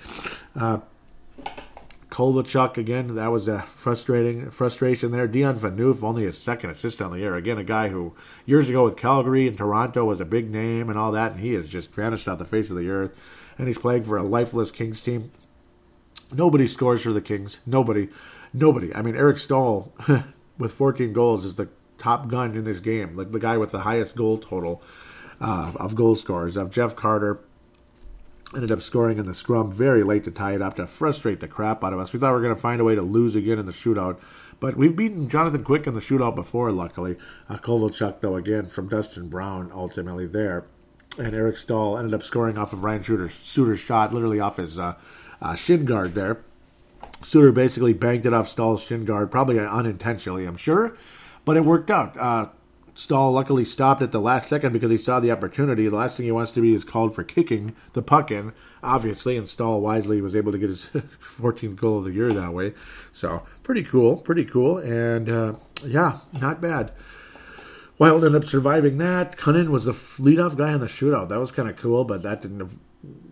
[0.54, 0.80] Uh,
[2.14, 5.26] Kovalchuk again, that was a frustrating frustration there.
[5.26, 7.34] Dion Phaneuf, only his second assist on the year.
[7.34, 8.14] Again, a guy who
[8.46, 11.54] years ago with Calgary and Toronto was a big name and all that, and he
[11.54, 13.18] has just vanished off the face of the earth.
[13.58, 15.32] And he's playing for a lifeless Kings team.
[16.32, 17.58] Nobody scores for the Kings.
[17.66, 18.08] Nobody.
[18.52, 18.94] Nobody.
[18.94, 19.92] I mean, Eric Staal
[20.56, 23.80] with 14 goals is the top gun in this game, like the guy with the
[23.80, 24.80] highest goal total
[25.40, 26.56] uh, of goal scorers.
[26.56, 27.40] Of Jeff Carter
[28.54, 31.48] ended up scoring in the scrum very late to tie it up to frustrate the
[31.48, 32.12] crap out of us.
[32.12, 34.18] We thought we were going to find a way to lose again in the shootout,
[34.60, 36.72] but we've beaten Jonathan Quick in the shootout before.
[36.72, 37.16] Luckily,
[37.48, 40.64] uh, Kovalchuk though again from Dustin Brown ultimately there,
[41.18, 44.78] and Eric Staal ended up scoring off of Ryan Suter's, Suter's shot, literally off his
[44.78, 44.94] uh,
[45.40, 46.42] uh, shin guard there.
[47.22, 50.96] Suter basically banked it off Staal's shin guard, probably unintentionally, I'm sure,
[51.44, 52.16] but it worked out.
[52.18, 52.48] Uh,
[52.94, 55.88] Staal luckily stopped at the last second because he saw the opportunity.
[55.88, 58.52] The last thing he wants to be is called for kicking the puck in,
[58.82, 60.86] obviously, and Staal wisely was able to get his
[61.38, 62.72] 14th goal of the year that way.
[63.12, 65.54] So, pretty cool, pretty cool, and uh,
[65.84, 66.92] yeah, not bad.
[67.98, 69.36] Wild ended up surviving that.
[69.36, 71.28] Kunin was the leadoff guy on the shootout.
[71.28, 72.78] That was kind of cool, but that didn't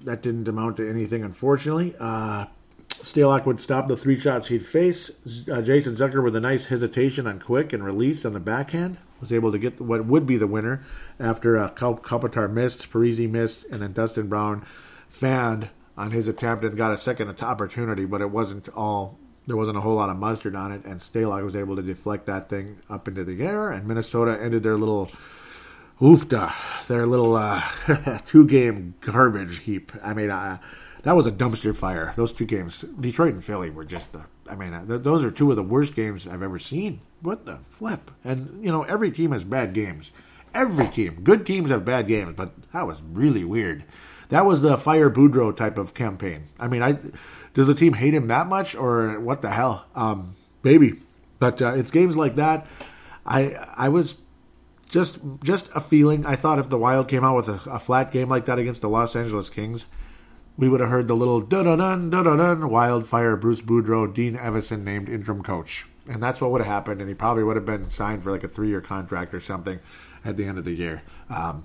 [0.04, 1.94] that didn't amount to anything, unfortunately.
[1.98, 2.46] Uh,
[3.02, 5.10] Stalock would stop the three shots he'd face.
[5.50, 9.32] Uh, Jason Zucker, with a nice hesitation on quick and release on the backhand, was
[9.32, 10.84] able to get what would be the winner
[11.18, 14.66] after uh, Kopitar missed, Parise missed, and then Dustin Brown
[15.08, 19.18] fanned on his attempt and got a second opportunity, but it wasn't all.
[19.44, 22.26] There wasn't a whole lot of mustard on it, and Stalock was able to deflect
[22.26, 25.10] that thing up into the air, and Minnesota ended their little
[26.00, 26.52] oofda,
[26.86, 27.60] their little uh,
[28.26, 29.90] two-game garbage heap.
[30.02, 30.58] I mean, uh,
[31.02, 32.12] that was a dumpster fire.
[32.16, 34.08] Those two games, Detroit and Philly, were just.
[34.48, 37.00] I mean, th- those are two of the worst games I've ever seen.
[37.20, 38.10] What the flip?
[38.24, 40.10] And you know, every team has bad games.
[40.54, 43.84] Every team, good teams have bad games, but that was really weird.
[44.28, 46.44] That was the fire Boudreau type of campaign.
[46.60, 46.98] I mean, I
[47.54, 49.86] does the team hate him that much, or what the hell?
[49.94, 51.00] Um, maybe,
[51.38, 52.66] but uh, it's games like that.
[53.26, 54.16] I I was
[54.88, 56.26] just just a feeling.
[56.26, 58.82] I thought if the Wild came out with a, a flat game like that against
[58.82, 59.86] the Los Angeles Kings
[60.56, 64.82] we would have heard the little dun dun da dun wildfire Bruce Boudreau, Dean Evason
[64.82, 65.86] named interim coach.
[66.08, 68.44] And that's what would have happened, and he probably would have been signed for like
[68.44, 69.78] a three year contract or something
[70.24, 71.02] at the end of the year.
[71.30, 71.64] Um,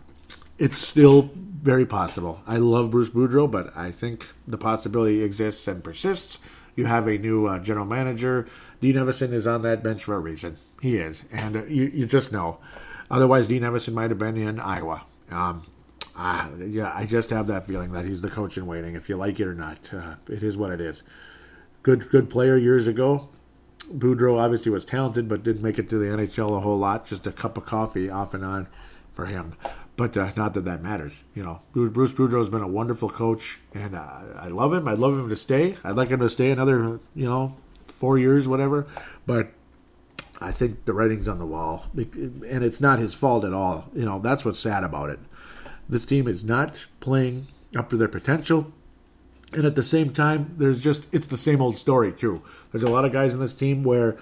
[0.57, 2.41] it's still very possible.
[2.47, 6.39] I love Bruce Boudreau, but I think the possibility exists and persists.
[6.75, 8.47] You have a new uh, general manager.
[8.79, 10.57] Dean Evason is on that bench for a reason.
[10.81, 12.59] He is, and uh, you, you just know.
[13.09, 15.03] Otherwise, Dean Evason might have been in Iowa.
[15.31, 15.63] Um,
[16.17, 18.95] uh, yeah, I just have that feeling that he's the coach in waiting.
[18.95, 21.03] If you like it or not, uh, it is what it is.
[21.83, 23.29] Good, good player years ago.
[23.91, 27.05] Boudreau obviously was talented, but didn't make it to the NHL a whole lot.
[27.05, 28.67] Just a cup of coffee off and on
[29.11, 29.55] for him.
[29.95, 31.13] But uh, not that that matters.
[31.35, 34.87] You know, Bruce Boudreau has been a wonderful coach, and uh, I love him.
[34.87, 35.77] I'd love him to stay.
[35.83, 37.55] I'd like him to stay another, you know,
[37.87, 38.87] four years, whatever.
[39.25, 39.51] But
[40.39, 43.89] I think the writing's on the wall, and it's not his fault at all.
[43.95, 45.19] You know, that's what's sad about it.
[45.89, 48.71] This team is not playing up to their potential.
[49.53, 52.41] And at the same time, there's just, it's the same old story, too.
[52.71, 54.17] There's a lot of guys in this team where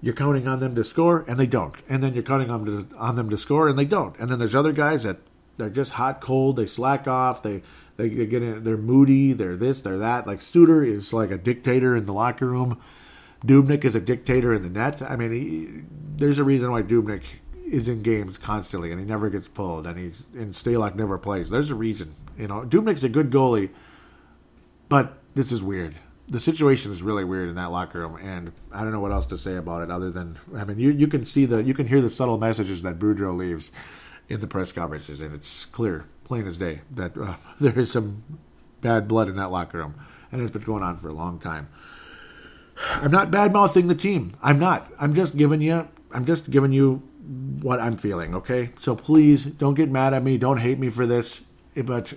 [0.00, 1.74] you're counting on them to score and they don't.
[1.88, 4.18] And then you're counting on, to, on them to score and they don't.
[4.18, 5.18] And then there's other guys that
[5.56, 7.62] they're just hot, cold, they slack off, they,
[7.96, 10.26] they, they get in, they're moody, they're this, they're that.
[10.26, 12.80] Like Suter is like a dictator in the locker room.
[13.44, 15.02] Dubnyk is a dictator in the net.
[15.02, 15.82] I mean, he,
[16.16, 17.22] there's a reason why Dubnyk
[17.70, 21.50] is in games constantly and he never gets pulled and he's and Stalock never plays.
[21.50, 22.14] There's a reason.
[22.36, 23.70] You know, Dubnyk's a good goalie,
[24.88, 25.94] but this is weird.
[26.28, 29.26] The situation is really weird in that locker room, and I don't know what else
[29.26, 31.88] to say about it other than I mean, you you can see the you can
[31.88, 33.72] hear the subtle messages that Boudreau leaves
[34.28, 38.22] in the press conferences, and it's clear, plain as day, that uh, there is some
[38.80, 39.94] bad blood in that locker room,
[40.30, 41.68] and it's been going on for a long time.
[42.92, 44.36] I'm not bad mouthing the team.
[44.40, 44.90] I'm not.
[44.98, 45.88] I'm just giving you.
[46.12, 48.70] I'm just giving you what I'm feeling, okay?
[48.80, 50.36] So please don't get mad at me.
[50.36, 51.42] Don't hate me for this.
[51.76, 52.12] But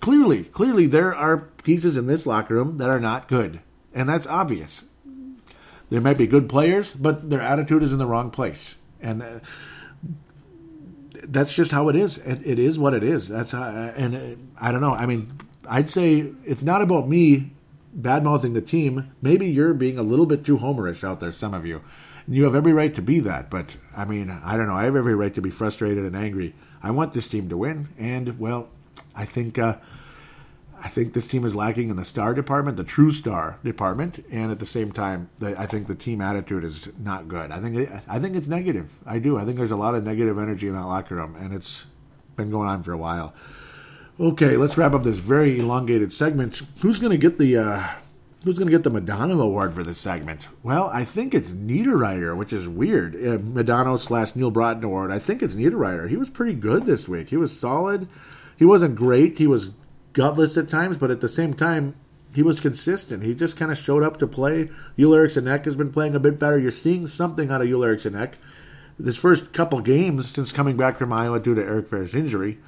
[0.00, 3.60] clearly, clearly, there are pieces in this locker room that are not good.
[3.94, 4.82] And that's obvious.
[5.90, 8.74] There might be good players, but their attitude is in the wrong place.
[9.00, 9.40] And uh,
[11.24, 12.18] that's just how it is.
[12.18, 13.28] It, it is what it is.
[13.28, 14.94] That's how, and uh, I don't know.
[14.94, 17.52] I mean, I'd say it's not about me
[17.92, 19.12] bad mouthing the team.
[19.22, 21.82] Maybe you're being a little bit too homerish out there, some of you.
[22.30, 24.76] You have every right to be that, but I mean, I don't know.
[24.76, 26.54] I have every right to be frustrated and angry.
[26.80, 28.68] I want this team to win, and well,
[29.16, 29.78] I think uh,
[30.80, 34.52] I think this team is lacking in the star department, the true star department, and
[34.52, 37.50] at the same time, the, I think the team attitude is not good.
[37.50, 38.94] I think I think it's negative.
[39.04, 39.36] I do.
[39.36, 41.84] I think there's a lot of negative energy in that locker room, and it's
[42.36, 43.34] been going on for a while.
[44.20, 46.62] Okay, let's wrap up this very elongated segment.
[46.80, 47.88] Who's going to get the uh,
[48.44, 50.48] Who's going to get the Madonna Award for this segment?
[50.62, 53.14] Well, I think it's Niederreiter, which is weird.
[53.14, 55.10] Uh, Madonna slash Neil Broten Award.
[55.10, 56.08] I think it's Niederreiter.
[56.08, 57.28] He was pretty good this week.
[57.28, 58.08] He was solid.
[58.56, 59.36] He wasn't great.
[59.36, 59.70] He was
[60.14, 61.94] gutless at times, but at the same time,
[62.34, 63.22] he was consistent.
[63.22, 64.70] He just kind of showed up to play.
[64.98, 66.58] Joel Eriksson has been playing a bit better.
[66.58, 68.38] You're seeing something out of Joel Eriksson Ek.
[68.98, 72.58] This first couple games since coming back from Iowa due to Eric Fehr's injury,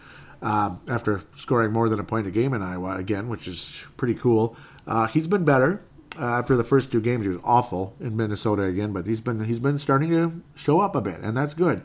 [0.43, 4.15] uh, after scoring more than a point a game in Iowa again, which is pretty
[4.15, 4.57] cool.
[4.87, 5.83] Uh, he's been better.
[6.19, 9.45] Uh, after the first two games, he was awful in Minnesota again, but he's been
[9.45, 11.83] he's been starting to show up a bit, and that's good.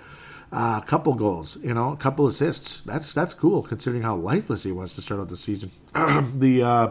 [0.51, 2.81] A uh, couple goals, you know, a couple assists.
[2.81, 5.71] That's that's cool considering how lifeless he was to start out the season.
[5.93, 6.89] the uh,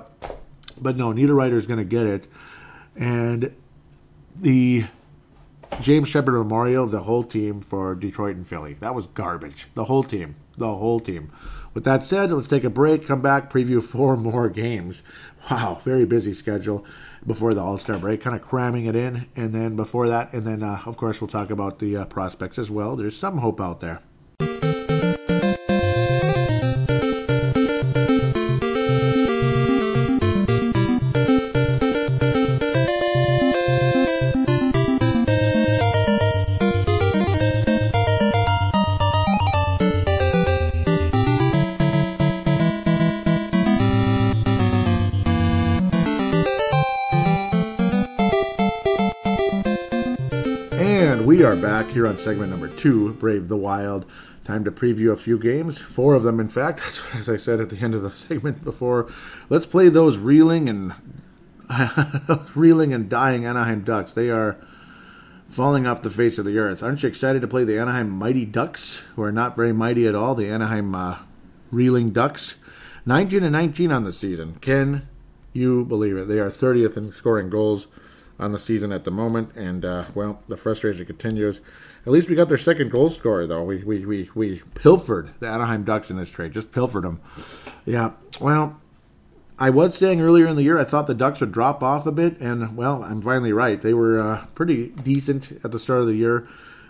[0.80, 2.26] but no, Niederreiter is going to get it,
[2.94, 3.54] and
[4.34, 4.84] the
[5.80, 8.74] James Shepard Memorial, the whole team for Detroit and Philly.
[8.74, 9.68] That was garbage.
[9.74, 11.32] The whole team, the whole team.
[11.76, 15.02] With that said, let's take a break, come back, preview four more games.
[15.50, 16.86] Wow, very busy schedule
[17.26, 19.26] before the All Star break, kind of cramming it in.
[19.36, 22.58] And then before that, and then, uh, of course, we'll talk about the uh, prospects
[22.58, 22.96] as well.
[22.96, 24.00] There's some hope out there.
[52.26, 54.04] Segment number two, Brave the Wild.
[54.42, 56.82] Time to preview a few games, four of them, in fact,
[57.14, 59.08] as I said at the end of the segment before.
[59.48, 60.92] Let's play those reeling and
[62.56, 64.10] reeling and dying Anaheim Ducks.
[64.10, 64.56] They are
[65.48, 66.82] falling off the face of the earth.
[66.82, 70.16] Aren't you excited to play the Anaheim Mighty Ducks, who are not very mighty at
[70.16, 70.34] all?
[70.34, 71.18] The Anaheim uh,
[71.70, 72.56] Reeling Ducks,
[73.04, 74.56] 19 and 19 on the season.
[74.56, 75.06] Can
[75.52, 76.26] you believe it?
[76.26, 77.86] They are 30th in scoring goals
[78.38, 81.60] on the season at the moment, and uh, well, the frustration continues.
[82.04, 83.62] At least we got their second goal scorer, though.
[83.62, 87.20] We we we we pilfered the Anaheim Ducks in this trade, just pilfered them.
[87.84, 88.80] Yeah, well,
[89.58, 92.12] I was saying earlier in the year I thought the Ducks would drop off a
[92.12, 93.80] bit, and well, I'm finally right.
[93.80, 96.46] They were uh, pretty decent at the start of the year,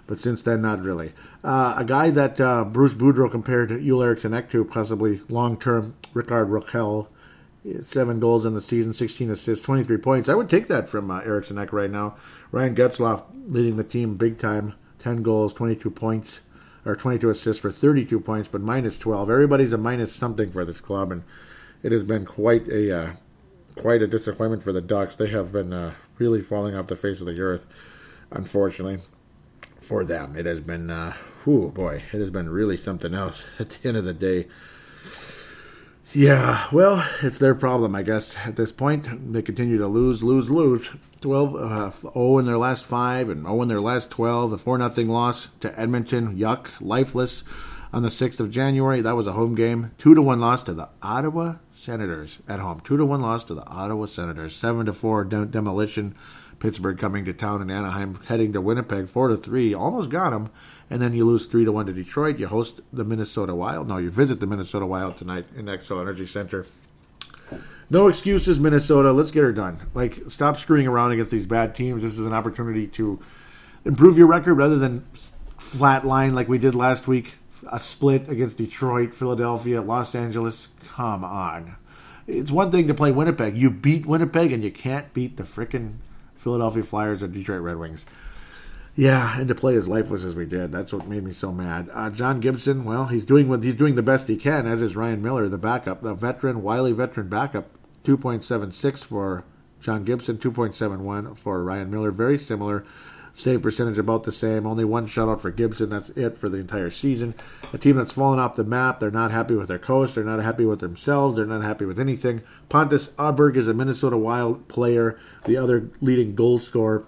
[0.06, 1.12] but since then, not really.
[1.44, 5.94] Uh, a guy that uh, Bruce Boudreau compared Joel Eriksson Ek to, possibly long term,
[6.12, 7.06] Rickard Rakell
[7.82, 10.28] seven goals in the season, 16 assists, 23 points.
[10.28, 12.16] I would take that from uh, Eriksson Ek right now.
[12.52, 16.40] Ryan Getzlaf leading the team big time, 10 goals, 22 points.
[16.84, 19.28] or 22 assists for 32 points, but minus 12.
[19.28, 21.24] Everybody's a minus something for this club, and
[21.82, 23.12] it has been quite a uh,
[23.76, 25.16] quite a disappointment for the Ducks.
[25.16, 27.66] They have been uh, really falling off the face of the earth,
[28.30, 29.00] unfortunately,
[29.80, 30.36] for them.
[30.36, 31.12] It has been, uh,
[31.44, 34.46] whew, boy, it has been really something else at the end of the day.
[36.16, 38.34] Yeah, well, it's their problem, I guess.
[38.46, 40.88] At this point, they continue to lose, lose, lose.
[41.20, 44.52] 12 uh, 0 in their last five and 0 in their last 12.
[44.52, 47.44] The 4 0 loss to Edmonton, yuck, lifeless
[47.92, 49.02] on the 6th of January.
[49.02, 49.90] That was a home game.
[49.98, 52.80] 2 to 1 loss to the Ottawa Senators at home.
[52.80, 54.56] 2 to 1 loss to the Ottawa Senators.
[54.56, 56.14] 7 to 4 demolition.
[56.58, 59.74] Pittsburgh coming to town and Anaheim heading to Winnipeg 4 to 3.
[59.74, 60.48] Almost got them
[60.90, 62.38] and then you lose three to one to Detroit.
[62.38, 63.88] You host the Minnesota Wild.
[63.88, 66.66] No, you visit the Minnesota Wild tonight in Xcel Energy Center.
[67.88, 69.12] No excuses, Minnesota.
[69.12, 69.78] Let's get her done.
[69.94, 72.02] Like, stop screwing around against these bad teams.
[72.02, 73.20] This is an opportunity to
[73.84, 75.06] improve your record rather than
[75.58, 77.34] flatline like we did last week.
[77.70, 80.68] A split against Detroit, Philadelphia, Los Angeles.
[80.88, 81.76] Come on.
[82.26, 83.56] It's one thing to play Winnipeg.
[83.56, 85.98] You beat Winnipeg, and you can't beat the frickin'
[86.34, 88.04] Philadelphia Flyers or Detroit Red Wings.
[88.98, 91.90] Yeah, and to play as lifeless as we did, that's what made me so mad.
[91.92, 94.96] Uh, John Gibson, well, he's doing what he's doing the best he can, as is
[94.96, 97.68] Ryan Miller, the backup, the veteran, wily veteran backup.
[98.04, 99.44] Two point seven six for
[99.82, 102.10] John Gibson, two point seven one for Ryan Miller.
[102.10, 102.86] Very similar.
[103.34, 104.66] Save percentage about the same.
[104.66, 105.90] Only one shutout for Gibson.
[105.90, 107.34] That's it for the entire season.
[107.74, 108.98] A team that's fallen off the map.
[108.98, 110.14] They're not happy with their coach.
[110.14, 111.36] They're not happy with themselves.
[111.36, 112.40] They're not happy with anything.
[112.70, 117.04] Pontus Aberg is a Minnesota Wild player, the other leading goal scorer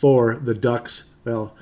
[0.00, 1.04] for the Ducks.
[1.24, 1.54] Well,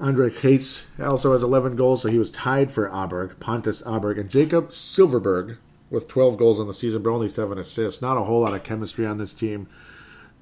[0.00, 4.28] Ondrej Kase also has 11 goals, so he was tied for Aberg, Pontus Aberg, and
[4.28, 5.58] Jakob Silfverberg
[5.88, 8.02] with 12 goals in the season, but only seven assists.
[8.02, 9.68] Not a whole lot of chemistry on this team.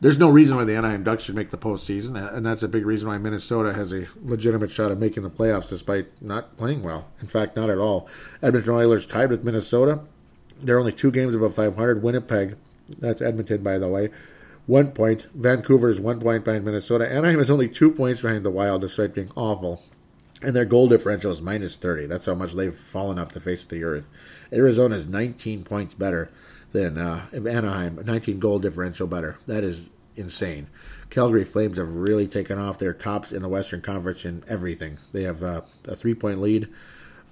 [0.01, 2.87] There's no reason why the Anaheim Ducks should make the postseason, and that's a big
[2.87, 7.09] reason why Minnesota has a legitimate shot at making the playoffs despite not playing well.
[7.21, 8.09] In fact, not at all.
[8.43, 10.01] Edmonton Oilers tied with Minnesota.
[10.59, 12.03] They're only two games above 500.
[12.03, 12.57] Winnipeg,
[12.99, 14.09] that's Edmonton, by the way,
[14.67, 15.27] one point.
[15.35, 17.11] Vancouver is one point behind Minnesota.
[17.11, 19.83] Anaheim is only two points behind the Wild, despite being awful.
[20.43, 22.07] And their goal differential is minus 30.
[22.07, 24.09] That's how much they've fallen off the face of the earth.
[24.53, 26.31] Arizona is 19 points better
[26.73, 29.39] than uh, Anaheim, 19 goal differential better.
[29.47, 29.83] That is
[30.17, 30.69] insane.
[31.11, 32.79] Calgary Flames have really taken off.
[32.79, 34.99] They're tops in the Western Conference in everything.
[35.13, 36.69] They have uh, a three point lead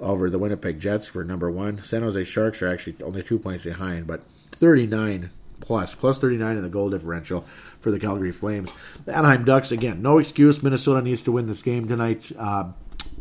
[0.00, 1.82] over the Winnipeg Jets for number one.
[1.82, 4.22] San Jose Sharks are actually only two points behind, but
[4.52, 5.30] 39
[5.60, 7.46] plus, plus 39 in the goal differential
[7.80, 8.70] for the Calgary Flames.
[9.04, 10.62] The Anaheim Ducks, again, no excuse.
[10.62, 12.30] Minnesota needs to win this game tonight.
[12.36, 12.72] Uh,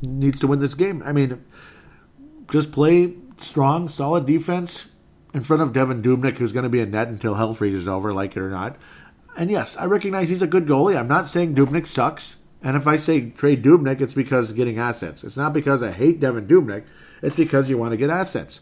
[0.01, 1.01] needs to win this game.
[1.05, 1.43] I mean,
[2.51, 4.87] just play strong, solid defense
[5.33, 8.13] in front of Devan Dubnyk, who's going to be a net until hell freezes over,
[8.13, 8.77] like it or not.
[9.37, 10.97] And yes, I recognize he's a good goalie.
[10.97, 12.35] I'm not saying Dubnyk sucks.
[12.63, 15.23] And if I say trade Dubnyk, it's because getting assets.
[15.23, 16.85] It's not because I hate Devan Dubnyk.
[17.21, 18.59] It's because you want to get assets.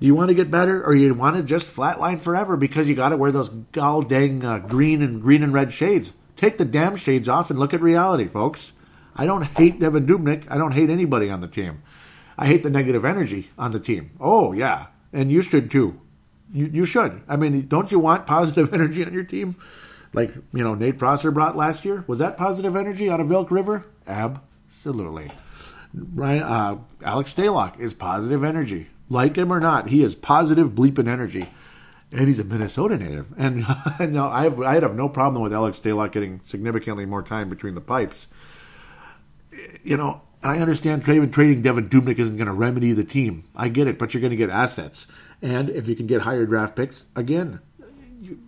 [0.00, 2.94] Do you want to get better, or you want to just flatline forever because you
[2.94, 6.12] got to wear those gall dang uh, green and green and red shades?
[6.36, 8.72] Take the damn shades off and look at reality, folks.
[9.16, 10.46] I don't hate Devan Dubnyk.
[10.50, 11.82] I don't hate anybody on the team.
[12.36, 14.10] I hate the negative energy on the team.
[14.20, 16.00] Oh yeah, and you should too.
[16.52, 17.22] You you should.
[17.28, 19.56] I mean, don't you want positive energy on your team?
[20.12, 22.04] Like you know, Nate Prosser brought last year.
[22.06, 23.86] Was that positive energy out of Elk River?
[24.06, 25.30] Absolutely.
[25.94, 28.88] Ryan, uh, Alex Stalock is positive energy.
[29.08, 31.48] Like him or not, he is positive bleeping energy.
[32.10, 33.32] And he's a Minnesota native.
[33.36, 33.56] And
[34.00, 37.48] no, uh, I, have, I have no problem with Alex Stalock getting significantly more time
[37.48, 38.28] between the pipes.
[39.82, 43.44] You know, I understand trading, trading Devan Dubnyk isn't going to remedy the team.
[43.56, 45.06] I get it, but you're going to get assets.
[45.42, 47.60] And if you can get higher draft picks, again,
[48.20, 48.38] you,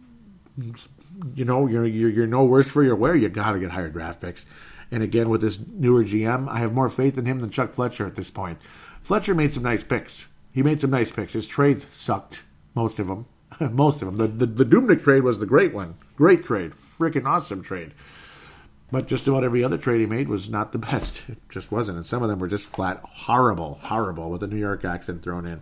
[1.35, 3.17] you know, you're, you're, you're no worse for your wear.
[3.17, 4.45] You got to get higher draft picks.
[4.91, 8.07] And again, with this newer GM, I have more faith in him than Chuck Fletcher
[8.07, 8.61] at this point.
[9.03, 10.27] Fletcher made some nice picks.
[10.57, 11.35] He made some nice picks.
[11.35, 12.41] His trades sucked,
[12.75, 13.27] most of them.
[13.61, 14.17] most of them.
[14.17, 15.97] The, the, the Dubnyk trade was the great one.
[16.17, 16.73] Great trade.
[16.73, 17.93] Freaking awesome trade.
[18.91, 21.25] But just about every other trade he made was not the best.
[21.29, 21.99] It just wasn't.
[21.99, 25.45] And some of them were just flat horrible, horrible with a New York accent thrown
[25.45, 25.61] in.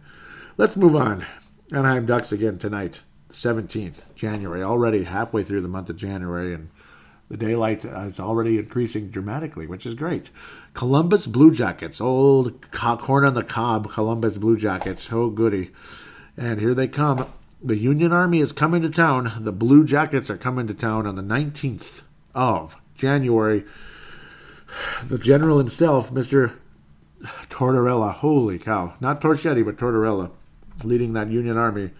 [0.56, 1.26] Let's move on.
[1.72, 3.00] Anaheim Ducks again tonight,
[3.32, 4.62] 17th January.
[4.62, 6.70] Already halfway through the month of January, and
[7.28, 10.30] the daylight is already increasing dramatically, which is great.
[10.74, 15.08] Columbus Blue Jackets, old corn on the cob Columbus Blue Jackets.
[15.12, 15.70] Oh, goody.
[16.36, 17.32] And here they come.
[17.62, 19.32] The Union Army is coming to town.
[19.38, 22.02] The Blue Jackets are coming to town on the 19th
[22.34, 23.64] of January.
[25.04, 26.52] The general himself, Mr.
[27.48, 28.94] Tortorella, holy cow.
[29.00, 30.32] Not Torchetti, but Tortorella,
[30.82, 31.92] leading that Union Army.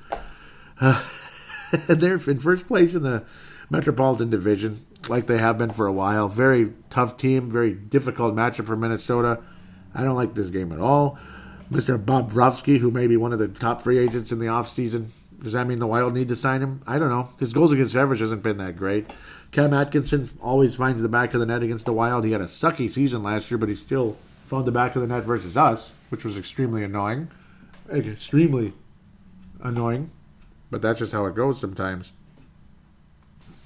[0.81, 1.03] Uh,
[1.87, 3.25] they're in first place in the
[3.71, 6.29] Metropolitan Division like they have been for a while.
[6.29, 9.43] Very tough team, very difficult matchup for Minnesota.
[9.95, 11.19] I don't like this game at all.
[11.71, 12.03] Mr.
[12.03, 15.09] Bobrovsky, who may be one of the top free agents in the offseason,
[15.43, 16.83] does that mean the Wild need to sign him?
[16.87, 17.29] I don't know.
[17.39, 19.07] His goals against average hasn't been that great.
[19.53, 22.25] Cam Atkinson always finds the back of the net against the Wild.
[22.25, 25.09] He had a sucky season last year, but he still found the back of the
[25.09, 27.29] net versus us, which was extremely annoying.
[27.91, 28.73] Extremely
[29.61, 30.11] annoying.
[30.71, 32.13] But that's just how it goes sometimes.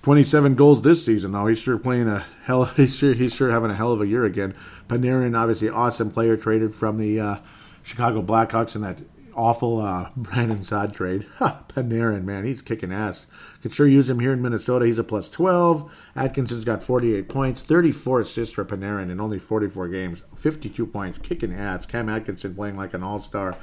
[0.09, 1.46] 27 goals this season, though.
[1.48, 2.64] He's sure playing a hell.
[2.76, 4.54] He's sure he's sure having a hell of a year again.
[4.88, 7.36] Panarin, obviously, awesome player, traded from the uh,
[7.84, 8.96] Chicago Blackhawks in that
[9.34, 11.26] awful uh, Brandon Saad trade.
[11.36, 13.26] Ha, Panarin, man, he's kicking ass.
[13.61, 14.86] Could sure use him here in Minnesota.
[14.86, 15.92] He's a plus 12.
[16.16, 21.52] Atkinson's got 48 points, 34 assists for Panarin in only 44 games, 52 points, kicking
[21.52, 21.84] ass.
[21.84, 23.59] Cam Atkinson playing like an all star.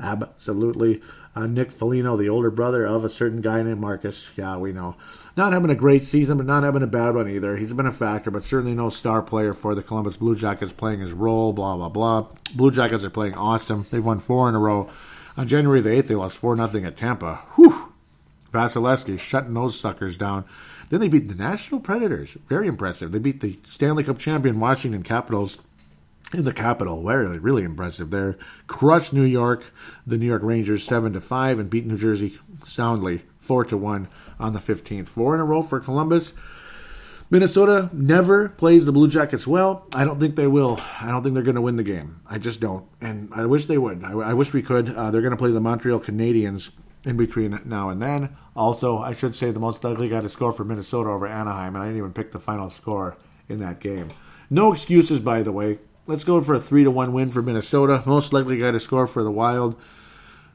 [0.00, 1.02] Absolutely.
[1.36, 4.28] Uh, Nick Foligno, the older brother of a certain guy named Marcus.
[4.36, 4.94] Yeah, we know.
[5.36, 7.56] Not having a great season, but not having a bad one either.
[7.56, 11.00] He's been a factor, but certainly no star player for the Columbus Blue Jackets playing
[11.00, 12.28] his role, blah, blah, blah.
[12.54, 13.84] Blue Jackets are playing awesome.
[13.90, 14.88] They've won four in a row.
[15.36, 17.42] On January the 8th, they lost 4 0 at Tampa.
[17.56, 17.92] Whew!
[18.52, 20.44] Vasilevskiy shutting those suckers down.
[20.90, 22.36] Then they beat the Nashville Predators.
[22.48, 23.10] Very impressive.
[23.10, 25.58] They beat the Stanley Cup champion Washington Capitals
[26.34, 27.02] in the capital.
[27.02, 28.36] Really, really impressive there.
[28.66, 29.72] Crushed New York,
[30.06, 34.08] the New York Rangers seven to five, and beat New Jersey soundly four to one
[34.38, 35.08] on the fifteenth.
[35.08, 36.32] Four in a row for Columbus.
[37.30, 39.88] Minnesota never plays the Blue Jackets well.
[39.94, 40.78] I don't think they will.
[41.00, 42.20] I don't think they're going to win the game.
[42.28, 42.86] I just don't.
[43.00, 44.04] And I wish they would.
[44.04, 44.94] I, I wish we could.
[44.94, 46.70] Uh, they're going to play the Montreal Canadiens
[47.04, 48.36] in between now and then.
[48.54, 51.82] Also, I should say the most likely guy to score for Minnesota over Anaheim, and
[51.82, 53.16] I didn't even pick the final score
[53.48, 54.10] in that game.
[54.50, 55.80] No excuses, by the way.
[56.06, 58.02] Let's go for a 3 to 1 win for Minnesota.
[58.04, 59.74] Most likely guy to score for the Wild.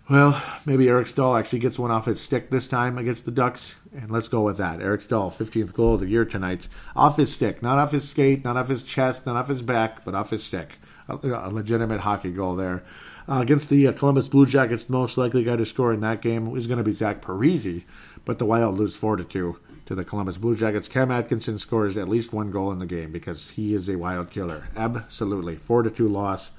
[0.08, 3.74] Well, maybe Eric Staal actually gets one off his stick this time against the Ducks,
[3.91, 4.80] and let's go with that.
[4.80, 8.43] Eric Staal, 15th goal of the year tonight, off his stick, not off his skate,
[8.43, 10.78] not off his chest, not off his back, but off his stick.
[11.08, 12.84] A, a legitimate hockey goal there.
[13.28, 16.56] Uh, against the uh, Columbus Blue Jackets, most likely guy to score in that game
[16.56, 17.84] is going to be Zach Parise,
[18.24, 19.58] but the Wild lose 4 to 2
[19.89, 20.87] to the Columbus Blue Jackets.
[20.87, 24.29] Cam Atkinson scores at least one goal in the game because he is a wild
[24.29, 24.67] killer.
[24.77, 25.55] Absolutely.
[25.55, 26.51] 4 to 2 loss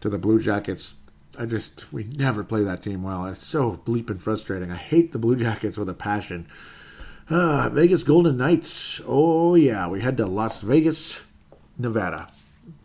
[0.00, 0.94] to the Blue Jackets.
[1.36, 3.26] I just we never play that team well.
[3.26, 4.70] It's so bleeping frustrating.
[4.70, 6.46] I hate the Blue Jackets with a passion.
[7.28, 9.00] Uh, Vegas Golden Knights.
[9.04, 11.20] Oh yeah, we head to Las Vegas,
[11.78, 12.28] Nevada.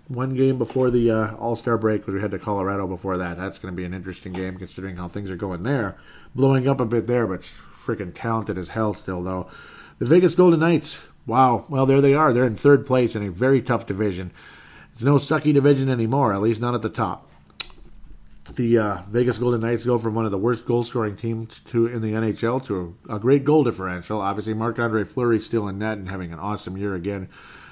[0.08, 3.38] One game before the uh, All Star break, we head to Colorado before that.
[3.38, 5.98] That's going to be an interesting game considering how things are going there.
[6.34, 7.44] Blowing up a bit there, but
[7.86, 9.48] freaking talented as hell still though.
[10.00, 11.02] The Vegas Golden Knights.
[11.26, 11.66] Wow.
[11.70, 12.34] Well, there they are.
[12.34, 14.32] They're in third place in a very tough division.
[14.94, 17.30] It's no sucky division anymore, at least not at the top
[18.52, 21.88] the uh, Vegas Golden Knights go from one of the worst goal scoring teams to
[21.88, 24.20] in the NHL to a, a great goal differential.
[24.20, 27.30] Obviously, Marc Andre Fleury still in net and having an awesome year again.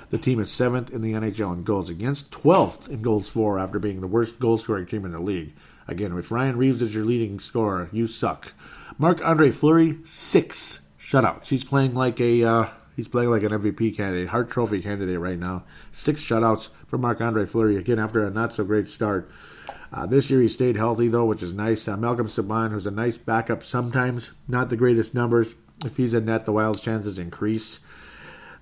[0.10, 3.80] The team is seventh in the NHL in goals against, 12th in goals for after
[3.80, 5.54] being the worst goal scoring team in the league.
[5.88, 8.54] Again, if Ryan Reaves is your leading scorer, you suck.
[8.98, 10.81] Marc Andre Fleury, six
[11.12, 11.48] shutouts.
[11.48, 15.38] He's playing like a uh, he's playing like an MVP candidate, Hart Trophy candidate right
[15.38, 15.64] now.
[15.92, 19.30] Six shutouts for Marc Andre Fleury again after a not so great start.
[19.94, 21.88] Uh, this year he stayed healthy though, which is nice.
[21.88, 25.54] Uh, Malcolm Subban, who's a nice backup sometimes, not the greatest numbers.
[25.84, 27.80] If he's in net, the Wild's chances increase.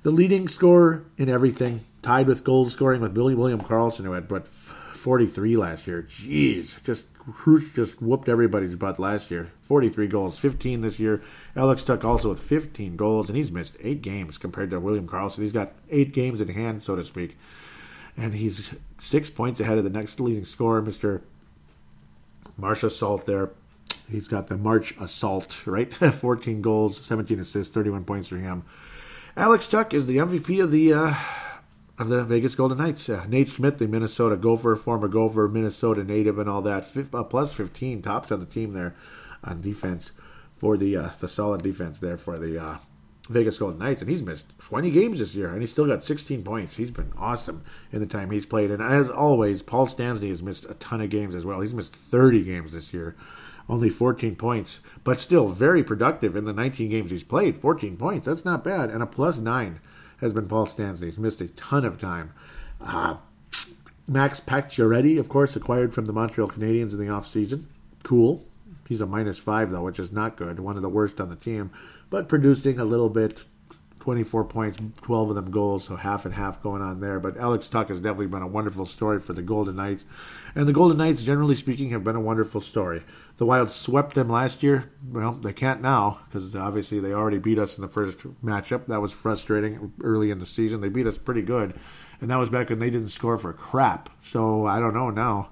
[0.01, 4.29] The leading scorer in everything, tied with goal scoring with Billy William Karlsson, who had
[4.29, 6.07] but 43 last year.
[6.09, 9.51] Jeez, just Kruch just whooped everybody's butt last year.
[9.63, 11.21] 43 goals, 15 this year.
[11.55, 15.39] Alex Tuch also with 15 goals, and he's missed eight games compared to William Karlsson.
[15.39, 17.37] He's got eight games in hand, so to speak
[18.19, 21.21] and he's six points ahead of the next leading scorer, Mr.
[22.59, 23.51] Marchessault there.
[24.09, 25.93] He's got the March Assault, right?
[25.93, 28.63] 14 goals, 17 assists, 31 points for him.
[29.37, 31.13] Alex Tuch is the MVP of the uh,
[31.99, 33.09] of the Vegas Golden Knights.
[33.09, 36.87] Uh, Nate Schmidt, the Minnesota Gopher, former Gopher, Minnesota native, and all that.
[37.13, 38.95] Uh, plus 15 tops on the team there
[39.43, 40.11] on defense
[40.57, 42.77] for the uh, the solid defense there for the uh,
[43.29, 46.43] Vegas Golden Knights, and he's missed 20 games this year, and he's still got 16
[46.43, 46.77] points.
[46.77, 48.71] He's been awesome in the time he's played.
[48.71, 51.61] And as always, Paul Stastny has missed a ton of games as well.
[51.61, 53.15] He's missed 30 games this year,
[53.67, 57.61] only 14 points, but still very productive in the 19 games he's played.
[57.61, 58.89] 14 points, that's not bad.
[58.89, 59.79] And a plus nine
[60.21, 61.05] has been Paul Stastny.
[61.05, 62.33] He's missed a ton of time.
[62.81, 63.17] Uh,
[64.07, 67.65] Max Pacioretty, of course, acquired from the Montreal Canadiens in the offseason.
[68.03, 68.45] Cool.
[68.87, 70.59] He's a minus five, though, which is not good.
[70.59, 71.71] One of the worst on the team
[72.09, 73.43] but producing a little bit.
[74.09, 77.19] 24 points, 12 of them goals, so half and half going on there.
[77.19, 80.03] But Alex Tuch has definitely been a wonderful story for the Golden Knights.
[80.55, 83.03] And the Golden Knights, generally speaking, have been a wonderful story.
[83.37, 84.89] The Wild swept them last year.
[85.07, 88.87] Well, they can't now because obviously they already beat us in the first matchup.
[88.87, 90.81] That was frustrating early in the season.
[90.81, 91.75] They beat us pretty good.
[92.19, 94.09] and that was back when they didn't score for crap.
[94.23, 95.51] So I don't know now.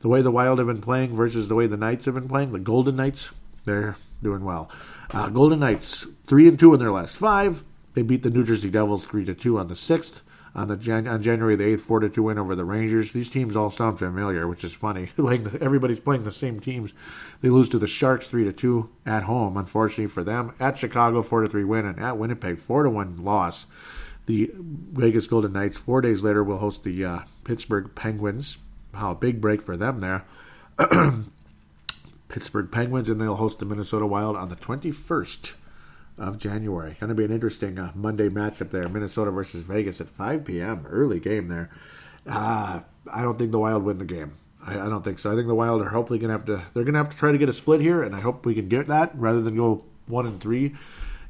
[0.00, 2.52] The way the Wild have been playing versus the way the Knights have been playing,
[2.52, 3.30] the Golden Knights,
[3.64, 4.70] they're doing well.
[5.14, 7.64] Uh, Golden Knights three and two in their last five.
[7.96, 10.20] They beat the New Jersey Devils three to two on the sixth
[10.54, 13.12] on the Jan- on January the eighth, four to two win over the Rangers.
[13.12, 15.12] These teams all sound familiar, which is funny.
[15.18, 16.92] everybody's playing the same teams.
[17.40, 19.56] They lose to the Sharks three to two at home.
[19.56, 23.16] Unfortunately for them, at Chicago four to three win, and at Winnipeg four to one
[23.16, 23.64] loss.
[24.26, 28.58] The Vegas Golden Knights four days later will host the uh, Pittsburgh Penguins.
[28.92, 30.26] How big break for them there.
[32.28, 35.54] Pittsburgh Penguins, and they'll host the Minnesota Wild on the twenty first
[36.18, 36.96] of January.
[36.98, 38.88] Going to be an interesting uh, Monday matchup there.
[38.88, 40.86] Minnesota versus Vegas at 5 p.m.
[40.88, 41.70] Early game there.
[42.26, 42.80] Uh,
[43.12, 44.32] I don't think the Wild win the game.
[44.64, 45.30] I, I don't think so.
[45.30, 46.64] I think the Wild are hopefully going to have to.
[46.72, 48.54] They're going to have to try to get a split here, and I hope we
[48.54, 50.74] can get that rather than go one and three.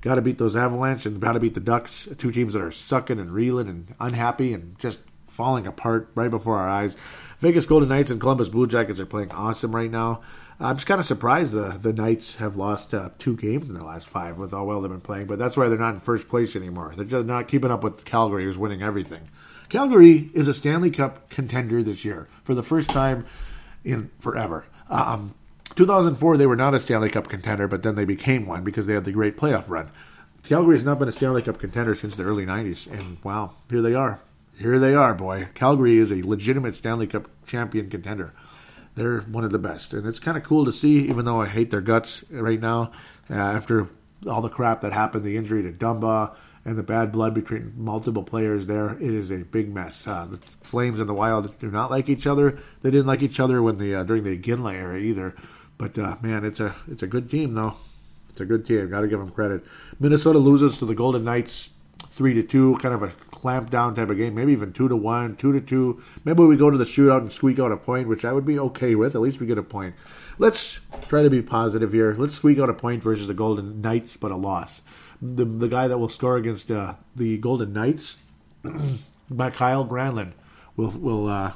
[0.01, 2.71] Got to beat those Avalanche and got to beat the Ducks, two teams that are
[2.71, 6.97] sucking and reeling and unhappy and just falling apart right before our eyes.
[7.39, 10.23] Vegas Golden Knights and Columbus Blue Jackets are playing awesome right now.
[10.59, 13.83] I'm just kind of surprised the the Knights have lost uh, two games in their
[13.83, 16.29] last five with how well they've been playing, but that's why they're not in first
[16.29, 16.93] place anymore.
[16.97, 19.29] They're just not keeping up with Calgary, who's winning everything.
[19.69, 23.27] Calgary is a Stanley Cup contender this year for the first time
[23.85, 24.65] in forever.
[24.89, 25.35] Um,
[25.75, 28.95] 2004, they were not a Stanley Cup contender, but then they became one because they
[28.95, 29.91] had the great playoff run.
[30.43, 33.83] Calgary has not been a Stanley Cup contender since the early 90s, and wow, here
[33.83, 34.21] they are.
[34.57, 35.49] Here they are, boy.
[35.55, 38.33] Calgary is a legitimate Stanley Cup champion contender
[38.97, 41.09] they're one of the best, and it's kind of cool to see.
[41.09, 42.91] Even though I hate their guts right now,
[43.31, 43.89] uh, after
[44.27, 46.35] all the crap that happened, the injury to Dumba
[46.65, 50.07] and the bad blood between multiple players there, it is a big mess.
[50.07, 52.59] Uh, the Flames and the Wild do not like each other.
[52.83, 55.37] They didn't like each other when the uh, during the Iginla era either.
[55.79, 57.77] But uh, man, it's a it's a good team though.
[58.31, 58.91] It's a good team.
[58.91, 59.65] Got to give them credit.
[60.01, 61.69] Minnesota loses to the Golden Knights
[62.09, 63.11] three to two, kind of a
[63.47, 66.03] clamp down type of game, maybe even two to one, two to two.
[66.25, 68.59] Maybe we go to the shootout and squeak out a point, which I would be
[68.59, 69.15] okay with.
[69.15, 69.95] At least we get a point.
[70.37, 72.13] Let's try to be positive here.
[72.19, 74.83] Let's squeak out a point versus the Golden Knights, but a loss.
[75.23, 78.17] The the guy that will score against uh, the Golden Knights,
[79.31, 80.33] Mikael Granlund,
[80.77, 81.53] will will uh,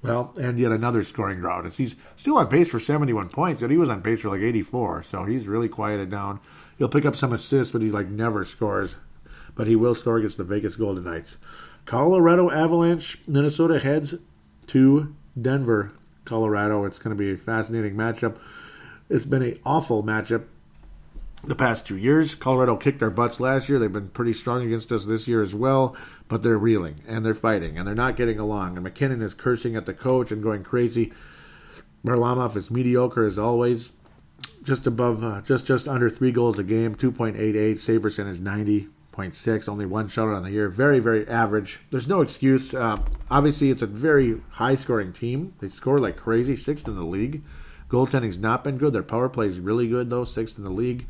[0.00, 1.66] well, and yet another scoring drought.
[1.72, 5.06] He's still on pace for 71 points, but he was on pace for like 84,
[5.10, 6.38] so he's really quieted down.
[6.78, 8.94] He'll pick up some assists, but he like never scores
[9.54, 11.36] but he will score against the Vegas Golden Knights.
[11.86, 14.14] Colorado Avalanche, Minnesota heads
[14.68, 15.92] to Denver,
[16.24, 16.84] Colorado.
[16.84, 18.38] It's going to be a fascinating matchup.
[19.10, 20.44] It's been an awful matchup
[21.46, 22.34] the past two years.
[22.34, 23.78] Colorado kicked our butts last year.
[23.78, 25.96] They've been pretty strong against us this year as well,
[26.28, 28.76] but they're reeling and they're fighting and they're not getting along.
[28.76, 31.12] And MacKinnon is cursing at the coach and going crazy.
[32.04, 33.92] Varlamov is mediocre as always,
[34.62, 37.78] just above, uh, just just under three goals a game, 2.88.
[37.78, 38.88] Save percentage 90.
[39.14, 40.68] 0.6, only one shutout on the year.
[40.68, 41.80] Very, very average.
[41.90, 42.74] There's no excuse.
[42.74, 42.98] Uh,
[43.30, 45.54] obviously, it's a very high scoring team.
[45.60, 47.42] They score like crazy, sixth in the league.
[47.88, 48.92] Goaltending's not been good.
[48.92, 51.06] Their power play is really good, though, sixth in the league.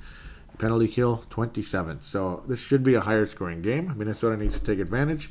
[0.59, 2.05] Penalty kill, 27th.
[2.05, 3.92] So this should be a higher scoring game.
[3.96, 5.30] Minnesota needs to take advantage.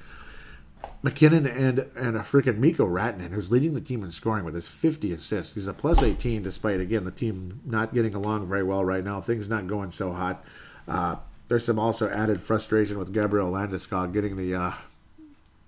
[1.01, 4.67] MacKinnon and and a freaking Mikko Rantanen, who's leading the team in scoring with his
[4.67, 5.53] 50 assists.
[5.53, 9.21] He's a plus 18, despite again the team not getting along very well right now.
[9.21, 10.43] Things not going so hot.
[10.88, 11.17] Uh,
[11.48, 14.74] there's some also added frustration with Gabriel Landeskog getting the uh,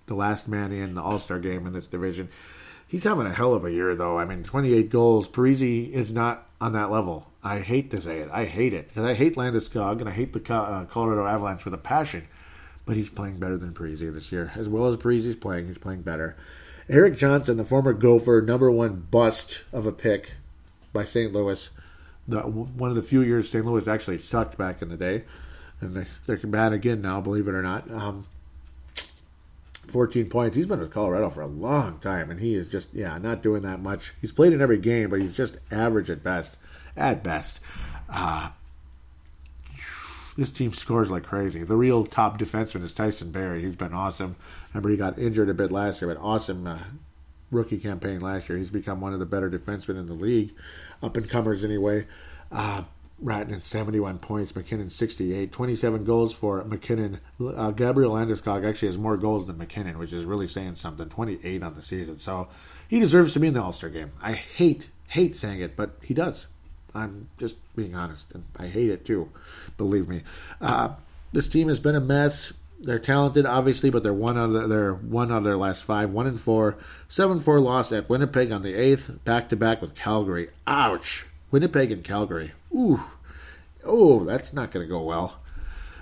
[0.08, 2.30] the last man in the All Star game in this division.
[2.88, 4.20] He's having a hell of a year, though.
[4.20, 5.28] I mean, 28 goals.
[5.28, 7.32] Parise is not on that level.
[7.44, 8.30] I hate to say it.
[8.32, 11.74] I hate it because I hate Landeskog and I hate the uh, Colorado Avalanche with
[11.74, 12.28] a passion.
[12.86, 15.68] But he's playing better than Parise this year, as well as Parise's playing.
[15.68, 16.36] He's playing better.
[16.88, 20.34] Erik Johnson, the former Gopher, number one bust of a pick
[20.94, 21.34] by St.
[21.34, 21.70] Louis.
[22.28, 23.66] The, one of the few years St.
[23.66, 25.24] Louis actually sucked back in the day
[25.86, 27.90] and they, they're bad again now, believe it or not.
[27.90, 28.26] Um,
[29.88, 30.56] 14 points.
[30.56, 33.62] He's been with Colorado for a long time, and he is just, yeah, not doing
[33.62, 34.14] that much.
[34.20, 36.58] He's played in every game, but he's just average at best.
[36.98, 37.60] At best.
[38.10, 38.50] Uh,
[40.38, 41.64] this team scores like crazy.
[41.64, 43.64] The real top defenseman is Tyson Barrie.
[43.64, 44.36] He's been awesome.
[44.74, 46.80] Remember, he got injured a bit last year, but awesome uh,
[47.52, 48.58] rookie campaign last year.
[48.58, 50.54] He's become one of the better defensemen in the league,
[51.02, 52.06] up and comers anyway.
[52.52, 52.84] Uh,
[53.24, 57.22] Rantanen 71 points, MacKinnon 68, 27 goals for MacKinnon.
[57.40, 61.08] Uh, Gabriel Landeskog actually has more goals than MacKinnon, which is really saying something.
[61.08, 62.50] 28 on the season, so
[62.88, 64.12] he deserves to be in the All Star game.
[64.22, 66.48] I hate hate saying it, but he does.
[66.94, 69.30] I'm just being honest, and I hate it too.
[69.78, 70.24] Believe me.
[70.60, 70.96] Uh,
[71.32, 72.54] this team has been a mess.
[72.80, 76.78] They're talented, obviously, but they're one of they're one their last five, one and four,
[77.08, 80.50] seven four loss at Winnipeg on the eighth, back to back with Calgary.
[80.68, 81.26] Ouch.
[81.56, 82.52] Winnipeg and Calgary.
[82.74, 83.02] Ooh.
[83.86, 85.40] Oh, that's not going to go well.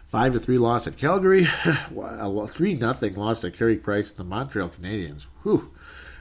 [0.07, 1.45] Five to three loss at Calgary.
[2.47, 5.27] three nothing loss to Carey Price and the Montreal Canadiens.
[5.43, 5.71] Whew.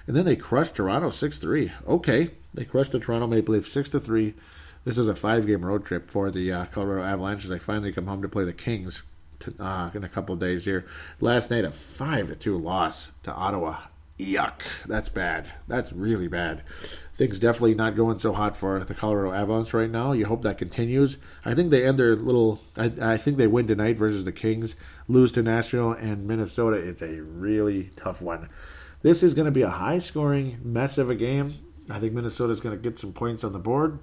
[0.06, 1.72] And then they crushed Toronto six three.
[1.88, 4.34] Okay, they crushed the Toronto Maple Leafs six to three.
[4.84, 7.90] This is a five game road trip for the uh, Colorado Avalanche as they finally
[7.90, 9.02] come home to play the Kings
[9.40, 10.84] to, uh, in a couple days here.
[11.22, 13.78] Last night a five to two loss to Ottawa.
[14.18, 15.50] Yuck, that's bad.
[15.66, 16.64] That's really bad.
[17.14, 20.12] Things definitely not going so hot for the Colorado Avalanche right now.
[20.12, 21.18] You hope that continues.
[21.44, 22.60] I think they end their little.
[22.74, 24.76] I, I think they win tonight versus the Kings,
[25.08, 26.76] lose to Nashville and Minnesota.
[26.76, 28.48] It's a really tough one.
[29.02, 31.52] This is going to be a high scoring mess of a game.
[31.90, 33.98] I think Minnesota is going to get some points on the board.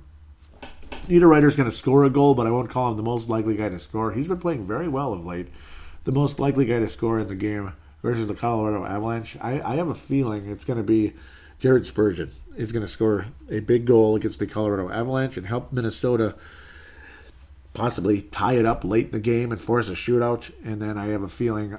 [1.07, 3.69] Niederreiter's going to score a goal, but I won't call him the most likely guy
[3.69, 4.11] to score.
[4.11, 5.47] He's been playing very well of late.
[6.03, 9.35] The most likely guy to score in the game versus the Colorado Avalanche.
[9.41, 11.13] I, I have a feeling it's going to be
[11.59, 12.31] Jared Spurgeon.
[12.55, 16.35] is going to score a big goal against the Colorado Avalanche and help Minnesota
[17.73, 20.51] possibly tie it up late in the game and force a shootout.
[20.63, 21.77] And then I have a feeling,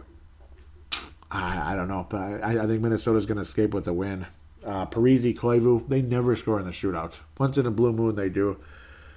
[1.31, 4.27] I, I don't know, but I, I think Minnesota's going to escape with a win.
[4.65, 7.15] Uh, Parise, Koivu, they never score in the shootout.
[7.39, 8.59] Once in a blue moon, they do.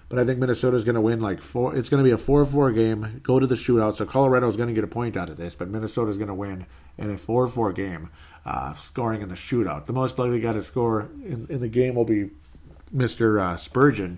[0.09, 1.75] But I think Minnesota's going to win like four.
[1.75, 3.21] It's going to be a four-four game.
[3.23, 3.97] Go to the shootout.
[3.97, 6.33] So Colorado is going to get a point out of this, but Minnesota's going to
[6.33, 6.65] win
[6.97, 8.09] in a four-four game,
[8.45, 9.85] uh, scoring in the shootout.
[9.85, 12.31] The most likely guy to score in, in the game will be
[12.91, 14.17] Mister uh, Spurgeon,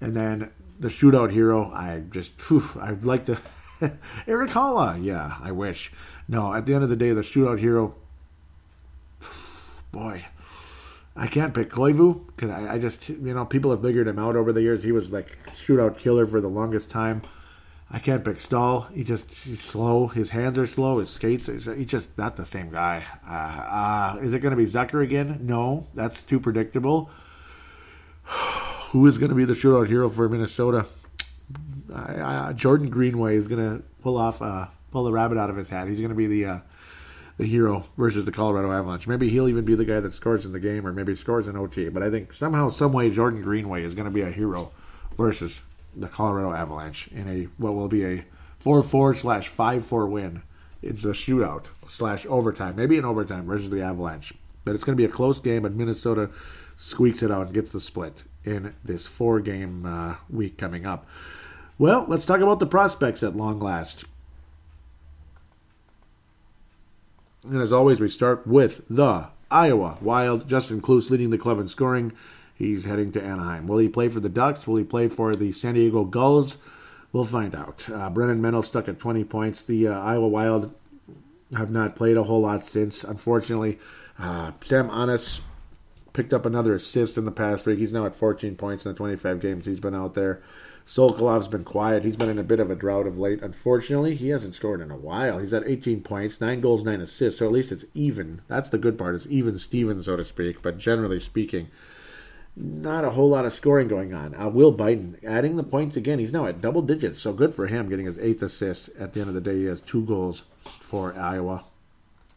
[0.00, 1.70] and then the shootout hero.
[1.72, 3.38] I just, whew, I'd like to.
[4.26, 5.92] Erik Haula, yeah, I wish.
[6.28, 7.96] No, at the end of the day, the shootout hero.
[9.92, 10.26] Boy,
[11.16, 14.36] I can't pick Koivu because I, I, just, you know, people have figured him out
[14.36, 14.82] over the years.
[14.82, 17.22] He was like shootout killer for the longest time.
[17.92, 18.82] I can't pick Staal.
[18.94, 20.06] He just he's slow.
[20.06, 21.00] His hands are slow.
[21.00, 21.46] His skates.
[21.46, 23.04] He's just not the same guy.
[23.28, 25.40] Uh, uh, is it going to be Zucker again?
[25.42, 27.10] No, that's too predictable.
[28.92, 30.86] Who is going to be the shootout hero for Minnesota?
[32.54, 35.88] Jordan Greenway is going to pull off uh, pull the rabbit out of his hat.
[35.88, 36.58] He's going to be the uh,
[37.38, 39.06] the hero versus the Colorado Avalanche.
[39.06, 41.56] Maybe he'll even be the guy that scores in the game, or maybe scores in
[41.56, 41.88] OT.
[41.88, 44.70] But I think somehow, some way, Jordan Greenway is going to be a hero
[45.16, 45.60] versus
[45.94, 48.24] the Colorado Avalanche in a what will be a
[48.58, 50.42] four-four slash five-four win.
[50.82, 54.32] It's a shootout slash overtime, maybe an overtime versus the Avalanche.
[54.64, 56.30] But it's going to be a close game, and Minnesota
[56.76, 61.06] squeaks it out and gets the split in this four-game uh, week coming up.
[61.78, 64.04] Well, let's talk about the prospects at long last.
[67.42, 70.46] And as always, we start with the Iowa Wild.
[70.46, 72.12] Justin Kloos leading the club in scoring.
[72.60, 73.66] He's heading to Anaheim.
[73.66, 74.66] Will he play for the Ducks?
[74.66, 76.58] Will he play for the San Diego Gulls?
[77.10, 77.88] We'll find out.
[77.88, 79.62] Uh, Brennan Menell stuck at 20 points.
[79.62, 80.74] The uh, Iowa Wild
[81.56, 83.78] have not played a whole lot since, unfortunately.
[84.18, 85.40] Uh, Sam Anas
[86.12, 87.78] picked up another assist in the past week.
[87.78, 90.42] He's now at 14 points in the 25 games he's been out there.
[90.86, 92.04] Sokolov's been quiet.
[92.04, 93.40] He's been in a bit of a drought of late.
[93.40, 95.38] Unfortunately, he hasn't scored in a while.
[95.38, 98.42] He's at 18 points, 9 goals, 9 assists, so at least it's even.
[98.48, 99.14] That's the good part.
[99.14, 101.68] It's even Steven, so to speak, but generally speaking,
[102.60, 104.34] not a whole lot of scoring going on.
[104.34, 106.18] Uh, Will Bitten adding the points again.
[106.18, 108.90] He's now at double digits, so good for him getting his eighth assist.
[108.98, 110.44] At the end of the day, he has two goals
[110.80, 111.64] for Iowa.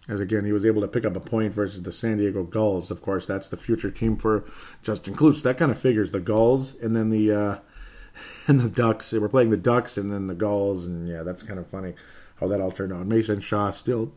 [0.08, 2.92] As again, he was able to pick up a point versus the San Diego Gulls.
[2.92, 4.44] Of course, that's the future team for
[4.82, 5.44] Justin Kloos.
[5.44, 7.58] That kind of figures the Gulls and then the uh,
[8.48, 9.12] and the Ducks.
[9.12, 11.94] They were playing the Ducks and then the Gulls, and yeah, that's kind of funny
[12.36, 13.06] how that all turned out.
[13.06, 14.12] Mason Shaw still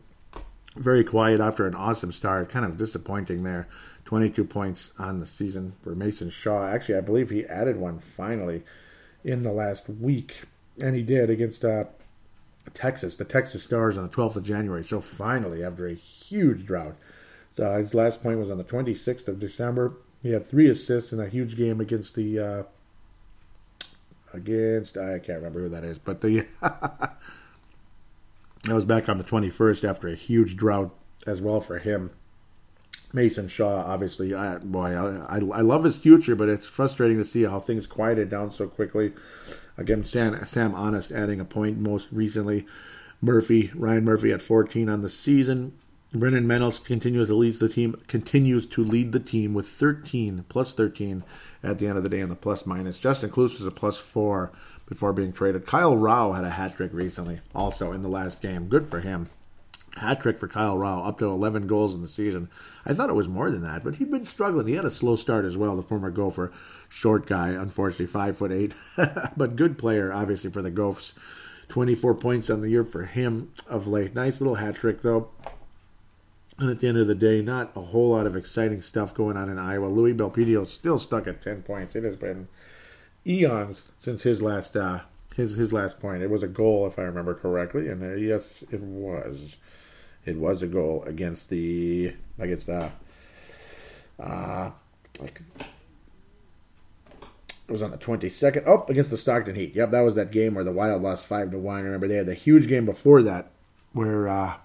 [0.75, 2.49] very quiet after an awesome start.
[2.49, 3.67] Kind of disappointing there.
[4.07, 6.65] 22 points on the season for Mason Shaw.
[6.65, 8.63] Actually, I believe he added one finally
[9.21, 10.43] in the last week,
[10.81, 11.83] and he did against uh,
[12.73, 14.85] Texas, the Texas Stars on the 12th of January.
[14.85, 16.95] So finally, after a huge drought,
[17.59, 19.97] uh, his last point was on the 26th of December.
[20.23, 22.63] He had three assists in a huge game against the uh,
[24.33, 27.17] against I can't remember who that is, but the that
[28.67, 30.95] was back on the 21st after a huge drought
[31.25, 32.11] as well for him.
[33.13, 37.43] Mason Shaw, obviously, I, boy, I, I, love his future, but it's frustrating to see
[37.43, 39.13] how things quieted down so quickly.
[39.77, 42.65] Again, Sam, Sam Anas adding a point most recently.
[43.21, 45.73] Murphy, Ryan Murphy at 14 on the season.
[46.13, 48.01] Brennan Menell continues to lead the team.
[48.07, 51.23] Continues to lead the team with 13 plus 13
[51.63, 52.97] at the end of the day in the plus minus.
[52.97, 54.51] Justin Kloos was a plus four
[54.87, 55.65] before being traded.
[55.65, 58.67] Kyle Rau had a hat trick recently, also in the last game.
[58.67, 59.29] Good for him.
[59.97, 62.49] Hat trick for Kyle Rau, up to 11 goals in the season.
[62.85, 64.67] I thought it was more than that, but he'd been struggling.
[64.67, 65.75] He had a slow start as well.
[65.75, 66.51] The former Gopher,
[66.89, 68.73] short guy, unfortunately five foot eight,
[69.37, 71.13] but good player obviously for the Gophers.
[71.69, 74.15] 24 points on the year for him of late.
[74.15, 75.29] Nice little hat trick though.
[76.57, 79.37] And at the end of the day, not a whole lot of exciting stuff going
[79.37, 79.87] on in Iowa.
[79.87, 81.95] Louis Belpedio still stuck at 10 points.
[81.95, 82.47] It has been
[83.27, 85.01] eons since his last uh,
[85.35, 86.23] his his last point.
[86.23, 89.57] It was a goal, if I remember correctly, and uh, yes, it was.
[90.27, 92.91] It was a goal against the against the.
[94.19, 94.71] Uh,
[95.19, 95.41] like
[97.67, 98.63] it was on the 22nd.
[98.65, 99.75] Oh, against the Stockton Heat.
[99.75, 101.83] Yep, that was that game where the Wild lost 5 to 1.
[101.83, 103.51] Remember, they had the huge game before that
[103.91, 104.55] where, uh,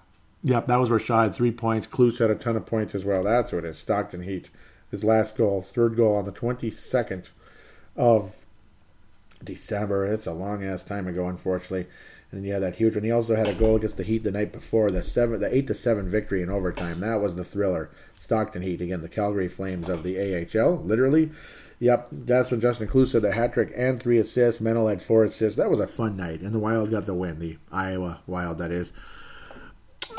[0.41, 1.85] yep, that was where Shaw had three points.
[1.85, 3.21] Kloos had a ton of points as well.
[3.21, 3.77] That's what it is.
[3.77, 4.49] Stockton Heat.
[4.89, 7.29] His last goal, third goal on the 22nd
[7.97, 8.45] of
[9.43, 10.05] December.
[10.05, 11.87] It's a long ass time ago, unfortunately.
[12.33, 13.03] And had that huge one.
[13.03, 15.67] He also had a goal against the Heat the night before, the seven, the eight
[15.67, 16.99] to seven victory in overtime.
[16.99, 17.91] That was the thriller.
[18.19, 21.29] Stockton Heat again, the Calgary Flames of the AHL, literally.
[21.79, 24.61] Yep, that's when Justin Kloos had the hat trick and three assists.
[24.61, 25.57] Menell had four assists.
[25.57, 27.37] That was a fun night, and the Wild got the win.
[27.37, 28.91] The Iowa Wild, that is.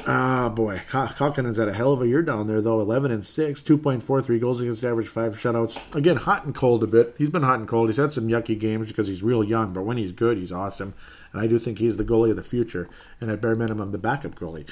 [0.06, 2.80] Ah, boy, Kähkönen's had a hell of a year down there, though.
[2.80, 5.78] Eleven and six, two point four three goals against average, five shutouts.
[5.94, 7.14] Again, hot and cold a bit.
[7.16, 7.88] He's been hot and cold.
[7.88, 10.94] He's had some yucky games because he's real young, but when he's good, he's awesome.
[11.34, 12.88] And I do think he's the goalie of the future,
[13.20, 14.66] and at bare minimum, the backup goalie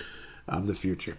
[0.47, 1.19] of the future.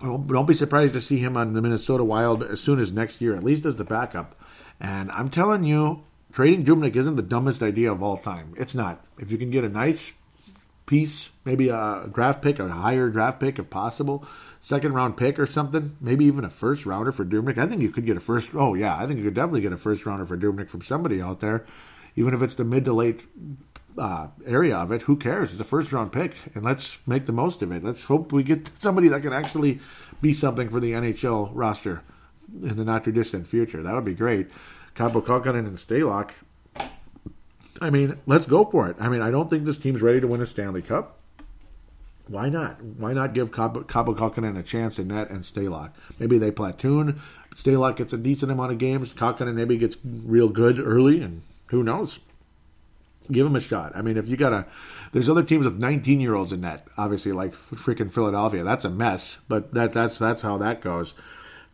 [0.00, 3.34] Don't be surprised to see him on the Minnesota Wild as soon as next year,
[3.34, 4.38] at least as the backup.
[4.78, 8.52] And I'm telling you, trading Dubnyk isn't the dumbest idea of all time.
[8.58, 9.04] It's not.
[9.18, 10.12] If you can get a nice
[10.84, 14.26] piece, maybe a draft pick, a higher draft pick if possible,
[14.60, 17.56] second round pick or something, maybe even a first rounder for Dubnyk.
[17.56, 18.50] I think you could get a first.
[18.52, 21.22] Oh yeah, I think you could definitely get a first rounder for Dubnyk from somebody
[21.22, 21.64] out there,
[22.14, 23.22] even if it's the mid to late
[23.98, 25.02] uh, area of it.
[25.02, 25.52] Who cares?
[25.52, 27.84] It's a first round pick, and let's make the most of it.
[27.84, 29.80] Let's hope we get somebody that can actually
[30.20, 32.02] be something for the NHL roster
[32.62, 33.82] in the not too distant future.
[33.82, 34.48] That would be great.
[34.94, 36.30] Kaapo Kähkönen and Stalock.
[37.80, 38.96] I mean, let's go for it.
[39.00, 41.18] I mean, I don't think this team's ready to win a Stanley Cup.
[42.28, 42.82] Why not?
[42.82, 45.90] Why not give Kaapo Kähkönen a chance in net and Stalock?
[46.18, 47.20] Maybe they platoon.
[47.54, 49.12] Stalock gets a decent amount of games.
[49.12, 52.20] Kähkönen maybe gets real good early, and who knows?
[53.30, 53.92] Give him a shot.
[53.94, 54.66] I mean, if you got a,
[55.12, 56.86] there's other teams with 19 year olds in net.
[56.98, 58.62] Obviously, like freaking Philadelphia.
[58.64, 61.14] That's a mess, but that that's that's how that goes.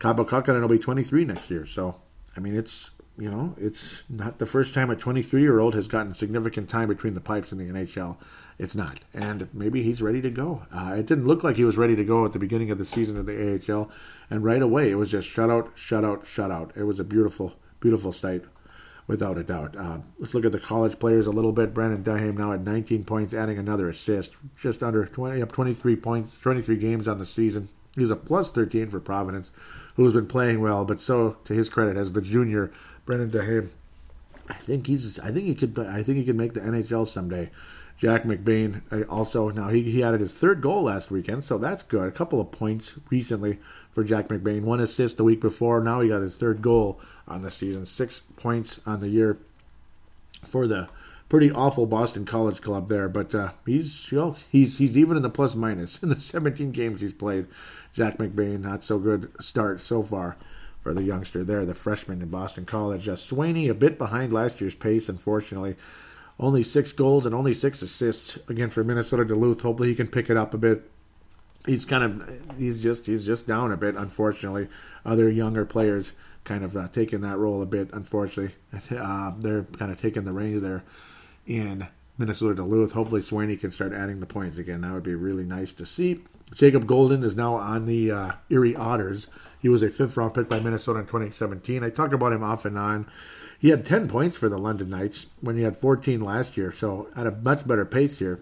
[0.01, 1.67] Kähkönen will be 23 next year.
[1.67, 2.01] So,
[2.37, 5.89] I mean, it's, you know, it's not the first time a 23 year old has
[5.89, 8.17] gotten significant time between the pipes in the NHL.
[8.59, 9.01] It's not.
[9.15, 10.63] And maybe he's ready to go.
[10.73, 12.85] Uh, it didn't look like he was ready to go at the beginning of the
[12.85, 13.91] season of the AHL.
[14.31, 16.77] And right away, it was just shutout, shutout, shutout.
[16.77, 18.45] It was a beautiful, beautiful sight,
[19.11, 19.77] without a doubt.
[19.77, 21.75] Uh, let's look at the college players a little bit.
[21.75, 24.31] Brandon Duhaime now at 19 points, adding another assist.
[24.57, 27.69] Just under 20, up 23 points, 23 games on the season.
[27.97, 29.51] He's a plus 13 for Providence
[29.97, 32.71] who has been playing well, but so to his credit as the junior
[33.05, 33.71] Brandon Duhaime.
[34.49, 35.19] I think he's.
[35.19, 35.77] I think he could.
[35.79, 37.51] I think he could make the NHL someday.
[37.99, 41.83] Jack McBain uh, also now he, he added his third goal last weekend, so that's
[41.83, 42.09] good.
[42.09, 43.59] A couple of points recently
[43.93, 44.63] for Jack McBain.
[44.63, 45.83] One assist the week before.
[45.83, 47.87] Now he got his third goal on the season.
[47.87, 49.39] Six points on the year
[50.45, 50.89] for the
[51.29, 53.09] pretty awful Boston College club there.
[53.09, 56.73] But uh, he's you know he's he's even in the plus minus in the 17
[56.73, 57.47] games he's played.
[57.93, 60.37] Jack McBain, not so good start so far
[60.83, 63.09] for the youngster there, the freshman in Boston College.
[63.09, 65.77] Uh, Swaney, a bit behind last year's pace, unfortunately.
[66.39, 69.61] Only six goals and only six assists again for Minnesota Duluth.
[69.61, 70.91] Hopefully he can pick it up a bit.
[71.67, 74.69] He's kind of he's just he's just down a bit, unfortunately.
[75.05, 76.13] Other younger players
[76.45, 78.55] kind of uh, taking that role a bit, unfortunately.
[78.91, 80.83] Uh, they're kind of taking the reins there
[81.47, 81.87] in
[82.19, 82.93] Minnesota Duluth.
[82.93, 84.83] Hopefully Swaney can start adding the points again.
[84.83, 86.21] That would be really nice to see.
[86.55, 89.27] Jacob Golden is now on the uh, Erie Otters.
[89.61, 91.83] He was a fifth round pick by Minnesota in 2017.
[91.83, 93.07] I talk about him off and on.
[93.59, 97.09] He had 10 points for the London Knights when he had 14 last year, so
[97.15, 98.41] at a much better pace here.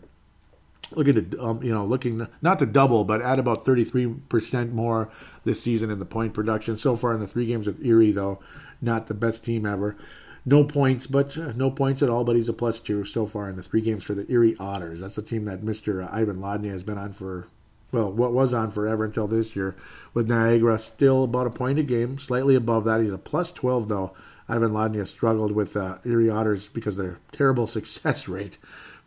[0.92, 5.10] Looking to, um, you know, looking not to double, but add about 33% more
[5.44, 6.78] this season in the point production.
[6.78, 8.40] So far in the three games with Erie, though,
[8.80, 9.96] not the best team ever.
[10.46, 12.24] No points, but uh, no points at all.
[12.24, 15.00] But he's a plus two so far in the three games for the Erie Otters.
[15.00, 17.48] That's a team that Mister Ivan Lodnia has been on for
[17.90, 19.74] well, what was on forever until this year,
[20.12, 23.00] with Niagara still about a point a game, slightly above that.
[23.00, 24.12] He's a plus 12, though.
[24.48, 28.58] Ivan Lodnia struggled with uh, Erie Otters because of their terrible success rate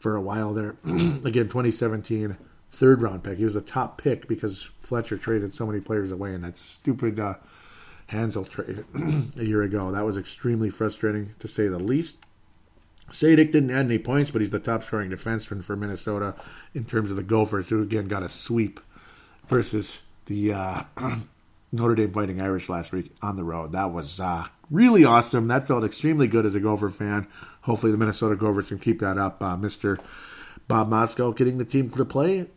[0.01, 0.75] for a while there.
[0.85, 2.37] Again, 2017,
[2.69, 3.37] third round pick.
[3.37, 7.19] He was a top pick because Fletcher traded so many players away in that stupid
[7.19, 7.35] uh,
[8.09, 8.83] Hanzal trade
[9.37, 9.91] a year ago.
[9.91, 12.17] That was extremely frustrating, to say the least.
[13.11, 16.35] Sadek didn't add any points, but he's the top scoring defenseman for Minnesota
[16.73, 18.79] in terms of the Gophers, who again got a sweep
[19.47, 20.83] versus the uh,
[21.71, 23.71] Notre Dame Fighting Irish last week on the road.
[23.71, 25.47] That was uh, really awesome.
[25.47, 27.27] That felt extremely good as a Gopher fan.
[27.61, 29.41] Hopefully, the Minnesota Gophers can keep that up.
[29.41, 29.97] Uh, Mr.
[30.67, 32.47] Bob Motzko getting the team to play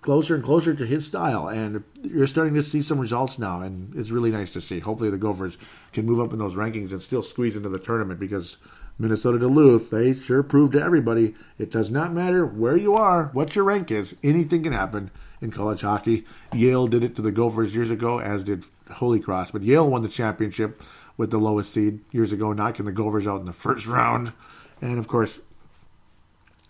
[0.00, 3.94] closer and closer to his style, and you're starting to see some results now, and
[3.96, 4.80] it's really nice to see.
[4.80, 5.56] Hopefully, the Gophers
[5.92, 8.56] can move up in those rankings and still squeeze into the tournament because
[8.98, 13.56] Minnesota Duluth, they sure proved to everybody it does not matter where you are, what
[13.56, 15.10] your rank is, anything can happen
[15.44, 16.24] in college hockey.
[16.52, 19.52] Yale did it to the Gophers years ago, as did Holy Cross.
[19.52, 20.82] But Yale won the championship
[21.16, 24.32] with the lowest seed years ago, knocking the Gophers out in the first round.
[24.80, 25.38] And of course,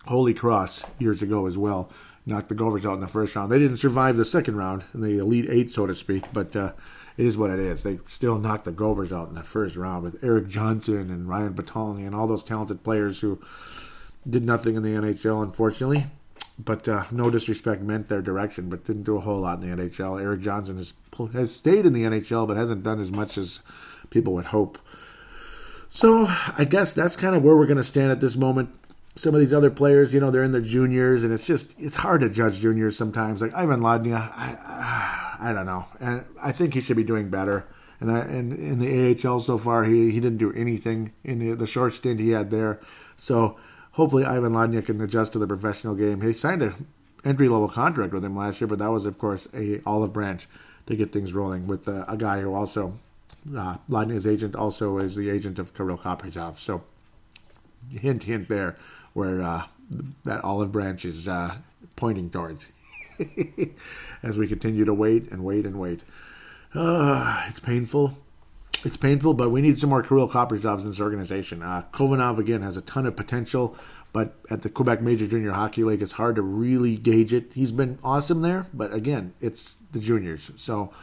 [0.05, 1.89] Holy Cross years ago as well
[2.27, 3.51] knocked the Gophers out in the first round.
[3.51, 6.73] They didn't survive the second round in the Elite Eight, so to speak, but uh,
[7.17, 7.83] it is what it is.
[7.83, 11.53] They still knocked the Gophers out in the first round with Erik Johnson and Ryan
[11.53, 13.39] Potulny and all those talented players who
[14.27, 16.07] did nothing in the NHL, unfortunately.
[16.57, 19.83] But uh, no disrespect meant their direction, but didn't do a whole lot in the
[19.83, 20.21] NHL.
[20.21, 20.93] Erik Johnson has
[21.33, 23.59] has stayed in the NHL, but hasn't done as much as
[24.09, 24.77] people would hope.
[25.89, 26.27] So
[26.57, 28.69] I guess that's kind of where we're going to stand at this moment.
[29.17, 31.97] Some of these other players, you know, they're in their juniors, and it's just it's
[31.97, 33.41] hard to judge juniors sometimes.
[33.41, 37.65] Like Ivan Lodnia, I, I don't know, and I think he should be doing better.
[37.99, 41.55] And, that, and in the AHL so far, he, he didn't do anything in the,
[41.55, 42.81] the short stint he had there.
[43.17, 43.57] So
[43.95, 46.21] hopefully Ivan Lodnia can adjust to the professional game.
[46.21, 46.75] He signed a
[47.23, 50.47] entry level contract with him last year, but that was of course a olive branch
[50.87, 52.93] to get things rolling with uh, a guy who also
[53.55, 56.59] uh, Lodnia's agent also is the agent of Kirill Kaprizov.
[56.59, 56.83] So
[57.89, 58.75] hint hint there
[59.13, 59.65] where uh,
[60.25, 61.55] that olive branch is uh,
[61.95, 62.67] pointing towards
[64.23, 66.01] as we continue to wait and wait and wait.
[66.73, 68.17] Uh, it's painful.
[68.85, 71.63] It's painful, but we need some more Kirill Kaprizovs in this organization.
[71.63, 73.75] Uh, Khovanov, again, has a ton of potential,
[74.13, 77.51] but at the Quebec Major Junior Hockey League, it's hard to really gauge it.
[77.55, 80.51] He's been awesome there, but again, it's the juniors.
[80.57, 80.93] So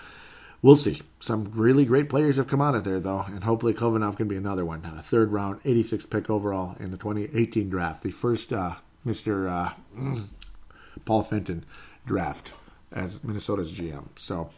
[0.62, 1.02] we'll see.
[1.18, 4.36] Some really great players have come out of there, though, and hopefully Khovanov can be
[4.36, 4.84] another one.
[4.84, 8.04] Uh, third round, 86 pick overall in the 2018 draft.
[8.04, 9.50] The first uh, Mr.
[9.50, 10.20] Uh,
[11.04, 11.64] Paul Fenton
[12.06, 12.52] draft
[12.92, 14.04] as Minnesota's GM.
[14.16, 14.50] So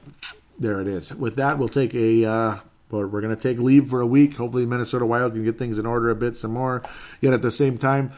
[0.59, 1.15] there it is.
[1.15, 2.63] With that, we'll take a.
[2.95, 4.37] Uh, we're going to take leave for a week.
[4.37, 6.83] Hopefully, Minnesota Wild can get things in order a bit some more.
[7.21, 8.13] Yet at the same time,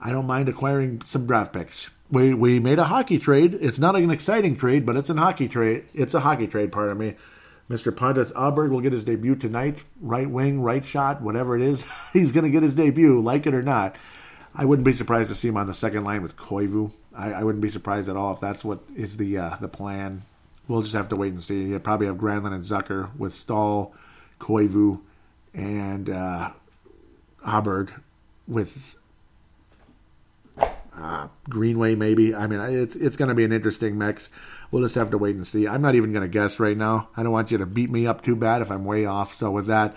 [0.00, 1.90] I don't mind acquiring some draft picks.
[2.10, 3.56] We we made a hockey trade.
[3.60, 5.84] It's not an exciting trade, but it's a hockey trade.
[5.94, 7.14] It's a hockey trade, pardon me.
[7.70, 7.94] Mr.
[7.94, 9.78] Pontus Aberg will get his debut tonight.
[10.00, 13.54] Right wing, right shot, whatever it is, he's going to get his debut, like it
[13.54, 13.96] or not.
[14.54, 16.92] I wouldn't be surprised to see him on the second line with Koivu.
[17.14, 20.22] I, I wouldn't be surprised at all if that's what is the uh, the plan.
[20.68, 21.68] We'll just have to wait and see.
[21.68, 23.94] He'll probably have Granlund and Zucker with Staal,
[24.42, 25.00] Koivu,
[25.54, 26.50] and uh,
[27.46, 28.00] Aberg
[28.48, 28.96] with
[30.94, 32.34] uh, Greenway, maybe.
[32.34, 34.28] I mean, it's it's going to be an interesting mix.
[34.70, 35.68] We'll just have to wait and see.
[35.68, 37.08] I'm not even going to guess right now.
[37.16, 39.34] I don't want you to beat me up too bad if I'm way off.
[39.34, 39.96] So with that,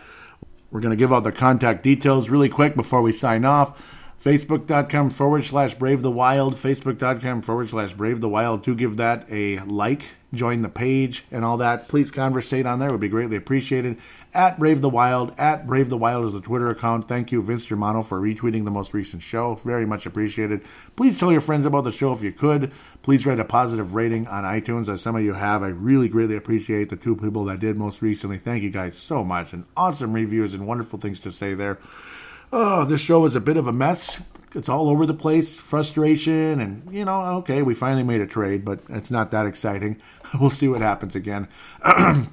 [0.69, 3.94] we're going to give out the contact details really quick before we sign off.
[4.25, 6.55] Facebook.com forward slash Brave the Wild.
[6.55, 8.63] Facebook.com forward slash Brave the Wild.
[8.63, 11.87] Do give that a like, join the page, and all that.
[11.87, 12.89] Please conversate on there.
[12.89, 13.99] It would be greatly appreciated.
[14.33, 15.35] At Brave the Wild.
[15.37, 17.07] At Brave the Wild is the Twitter account.
[17.07, 19.53] Thank you, Vince Germano, for retweeting the most recent show.
[19.63, 20.63] Very much appreciated.
[20.95, 22.71] Please tell your friends about the show if you could.
[23.03, 25.61] Please write a positive rating on iTunes, as some of you have.
[25.61, 28.39] I really greatly appreciate the two people that did most recently.
[28.39, 29.53] Thank you guys so much.
[29.53, 31.77] And awesome reviews and wonderful things to say there.
[32.57, 34.21] Oh, this show is a bit of a mess.
[34.53, 38.63] It's all over the place, frustration, and you know, okay, we finally made a trade,
[38.63, 40.01] but it's not that exciting.
[40.39, 41.49] we'll see what happens again.
[41.83, 42.29] and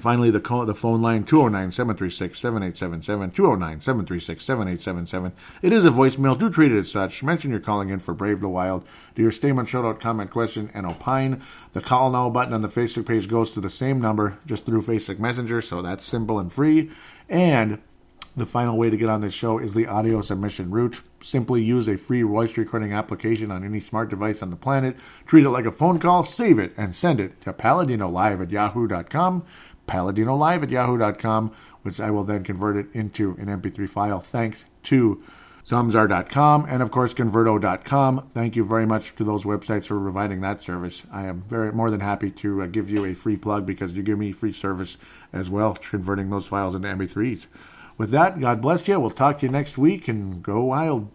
[0.00, 5.32] finally, the call, the phone line 209-736-7877, 209-736-7877.
[5.62, 6.36] It is a voicemail.
[6.36, 7.22] Do treat it as such.
[7.22, 8.84] Mention you're calling in for Brave the Wild.
[9.14, 11.42] Do your statement, shout out, comment, question, and opine.
[11.74, 14.82] The call now button on the Facebook page goes to the same number just through
[14.82, 16.90] Facebook Messenger, so that's simple and free.
[17.28, 17.78] And
[18.38, 21.00] the final way to get on this show is the audio submission route.
[21.20, 24.96] Simply use a free voice recording application on any smart device on the planet.
[25.26, 29.44] Treat it like a phone call, save it, and send it to paladinolive at yahoo.com.
[29.86, 35.22] Paladinolive at yahoo.com, which I will then convert it into an MP3 file thanks to
[35.68, 38.28] Zamzar.com and of course Convertio.com.
[38.30, 41.04] Thank you very much to those websites for providing that service.
[41.12, 44.02] I am very more than happy to uh, give you a free plug because you
[44.02, 44.96] give me free service
[45.30, 47.46] as well, converting those files into MP3s.
[47.98, 49.00] With that, God bless you.
[49.00, 51.10] We'll talk to you next week and go wild.